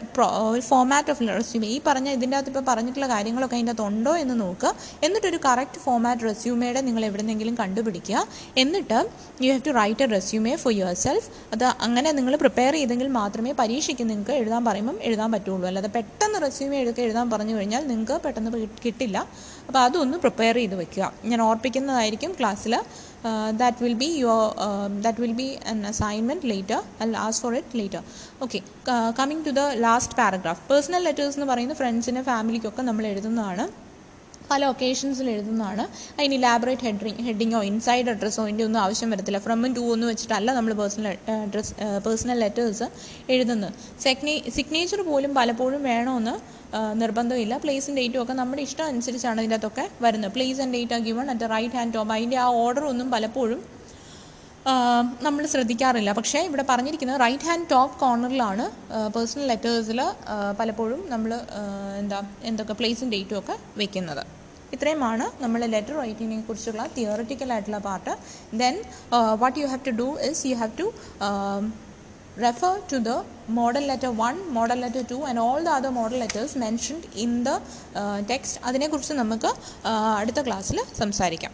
format 0.70 1.12
of 1.14 1.28
resume 1.40 1.70
ഈ 1.76 1.78
പറഞ്ഞ 1.90 2.08
ഇതിന്റെ 2.18 2.38
അകത്ത് 2.40 2.52
ഇപ്പോൾ 2.54 2.66
പറഞ്ഞിട്ടുള്ള 2.72 3.10
കാര്യങ്ങളൊക്കെ 3.14 3.58
അതിന്റെ 3.60 3.74
അകത്ത് 3.76 3.86
ഉണ്ടോ 3.92 4.16
എന്ന് 4.24 4.38
നോക്കുക. 4.44 4.74
എന്നിട്ടൊരു 5.08 5.42
കറക്റ്റ് 5.48 5.84
ഫോമാറ്റ് 5.86 6.28
റെസ്യൂമയുടെ 6.30 6.84
നിങ്ങൾ 6.90 7.06
എവിടെന്നെങ്കിലും 7.10 7.58
കണ്ടുപിടിക്കുക. 7.62 8.26
എന്നിട്ട് 8.64 9.00
you 9.44 9.52
have 9.54 9.64
to 9.70 9.76
write 9.82 10.06
a 10.08 10.10
resume 10.18 10.56
for 10.66 10.74
yourself 11.06 11.30
അത് 11.54 11.68
അങ്ങനെ 11.88 12.10
നിങ്ങൾ 12.20 12.36
പ്രിപ്പയർ 12.46 12.74
ചെയ്തെങ്കിൽ 12.82 13.12
മാത്രമേ 13.22 13.54
പരീക്ഷയ്ക്ക് 13.64 14.08
നിങ്ങൾക്ക് 14.14 14.36
എഴുതാൻ 14.42 14.64
പറയുമ്പം 14.72 15.00
എഴുതാൻ 15.10 15.30
പറ്റുള്ളൂ. 15.38 15.58
അല്ലാതെ 15.70 15.90
പെട്ടെന്ന് 15.98 16.40
റെസ്യൂമെ 16.46 16.78
എടുക്കുക 16.84 17.04
എഴുതാൻ 17.08 17.28
പറഞ്ഞു 17.34 17.54
കഴിഞ്ഞാൽ 17.58 17.84
നിങ്ങൾക്ക് 17.92 18.24
പെട്ടെന്ന് 18.26 18.52
കിട്ടില്ല. 18.86 19.18
അപ്പോൾ 19.68 19.80
അതൊന്ന് 19.86 20.18
പ്രിപ്പയർ 20.24 20.56
ചെയ്ത് 20.62 20.76
വെക്കുക. 20.82 21.06
ഞാൻ 21.32 21.42
ഓർപ്പിക്കുന്നതായിരിക്കും 21.50 22.32
ക്ലാസ്സിൽ 22.40 22.76
that 23.62 23.84
will 23.86 23.96
be 24.02 24.10
your 24.24 24.44
that 25.06 25.22
will 25.24 25.36
be 25.42 25.48
an 25.72 25.80
assignment 25.92 26.48
later 26.52 26.80
all 27.04 27.12
as 27.26 27.42
for 27.44 27.54
it 27.62 27.78
later 27.80 28.02
okay 28.46 28.60
coming 29.20 29.44
to 29.48 29.54
the 29.60 29.66
last 29.86 30.18
paragraph 30.22 30.64
personal 30.72 31.04
letters 31.10 31.38
എന്ന് 31.40 31.50
പറയുന്നത് 31.52 31.80
ഫ്രണ്ട്സിന് 31.82 32.24
ഫാമിലിക്കൊക്കെ 32.32 32.86
നമ്മൾ 32.90 33.06
എഴുതുന്നതാണ്. 33.14 33.66
പല 34.52 34.62
ഒക്കേഷൻസിൽ 34.74 35.28
എഴുതുന്നതാണ്. 35.34 35.84
അതിന് 36.18 36.36
ഇലാബറേറ്റ് 36.40 36.86
ഹെഡിങ് 36.88 37.24
ഹെഡിങ്ങോ 37.28 37.62
ഇൻസൈഡ് 37.72 38.12
അഡ്രസ്സോ 38.14 38.44
അതിന്റെ 38.46 38.64
ഒന്നും 38.68 38.82
ആവശ്യം 38.86 39.10
വരത്തില്ല. 39.14 39.42
ഫ്രമും 39.48 39.74
ടു 39.80 39.84
എന്ന് 39.96 40.08
വെച്ചിട്ടല്ല 40.12 40.50
നമ്മൾ 40.60 40.74
പേഴ്സണൽ 40.82 41.08
അഡ്രസ് 41.46 41.74
പേഴ്സണൽ 42.08 42.40
ലെറ്റേഴ്സ് 42.46 42.88
എഴുതുന്നത്. 43.36 43.74
സെഗ്നേ 44.06 44.36
സിഗ്നേച്ചർ 44.58 45.02
പോലും 45.12 45.34
പലപ്പോഴും 45.40 45.82
വേണമെന്ന് 45.92 46.36
നിർബന്ധമില്ല. 47.02 47.54
പ്ലേസും 47.66 47.94
ഡേറ്റും 48.00 48.20
ഒക്കെ 48.24 48.34
നമ്മുടെ 48.40 48.62
ഇഷ്ടം 48.68 48.86
അനുസരിച്ചാണ് 48.92 49.40
ഇതിന്റെ 49.44 49.58
അകത്തൊക്കെ 49.60 49.86
വരുന്നത് 50.06 50.34
പ്ലേസ് 50.36 50.60
ആൻഡ് 50.64 50.74
ഡേറ്റ് 50.78 50.96
ആ 50.98 51.00
given 51.10 51.26
at 51.34 51.48
right 51.56 51.78
hand 51.80 51.96
top 51.98 52.14
അതിന്റെ 52.16 52.38
ആ 52.46 52.48
ഓർഡർ 52.64 52.86
ഒന്നും 52.94 53.08
പലപ്പോഴും 53.16 53.62
നമ്മൾ 55.26 55.44
ശ്രദ്ധിക്കാറില്ല. 55.54 56.12
പക്ഷേ 56.18 56.40
ഇവിടെ 56.48 56.64
പറഞ്ഞിരിക്കുന്നത് 56.72 57.20
റൈറ്റ് 57.24 57.48
ഹാൻഡ് 57.50 57.68
ടോപ്പ് 57.72 57.96
കോർണറിലാണ് 58.02 58.66
പേഴ്സണൽ 59.16 59.46
ലെറ്റേഴ്സിൽ 59.52 60.02
പലപ്പോഴും 60.60 61.02
നമ്മൾ 61.14 61.32
എന്താ 62.02 62.20
എന്തൊക്കെ 62.50 62.76
പ്ലേസും 62.82 63.10
ഡേറ്റും 63.14 63.38
ഒക്കെ 63.42 63.56
വെക്കുന്നത്. 63.82 64.24
ഇത്രയുമാണ് 64.76 65.28
നമ്മൾ 65.44 65.62
ലെറ്റർ 65.76 65.96
റൈറ്റിങ്ങിനെ 66.04 66.46
കുറിച്ചുള്ള 66.50 66.86
തിയറിറ്റിക്കൽ 66.98 67.52
ആയിട്ടുള്ള 67.56 67.82
part 67.90 68.16
then 68.64 68.76
what 69.44 69.60
you 69.62 69.68
have 69.74 69.84
to 69.90 69.94
do 70.02 70.10
is 70.32 70.44
you 70.52 70.58
have 70.64 70.76
to 70.82 70.88
refer 72.38 72.74
to 72.88 72.98
the 73.00 73.16
model 73.50 73.84
letter 73.92 74.12
1 74.26 74.54
model 74.58 74.78
letter 74.78 75.04
2 75.06 75.24
and 75.30 75.38
all 75.38 75.62
the 75.64 75.74
other 75.78 75.92
model 75.92 76.20
letters 76.20 76.52
mentioned 76.66 77.06
in 77.16 77.32
the 77.44 77.56
uh, 78.02 78.20
text. 78.32 78.54
അതിനെക്കുറിച്ച് 78.68 79.14
നമുക്ക് 79.14 79.50
uh, 79.92 80.14
അടുത്ത 80.22 80.42
ക്ലാസ്സിൽ 80.48 80.80
സംസാരിക്കാം. 81.02 81.54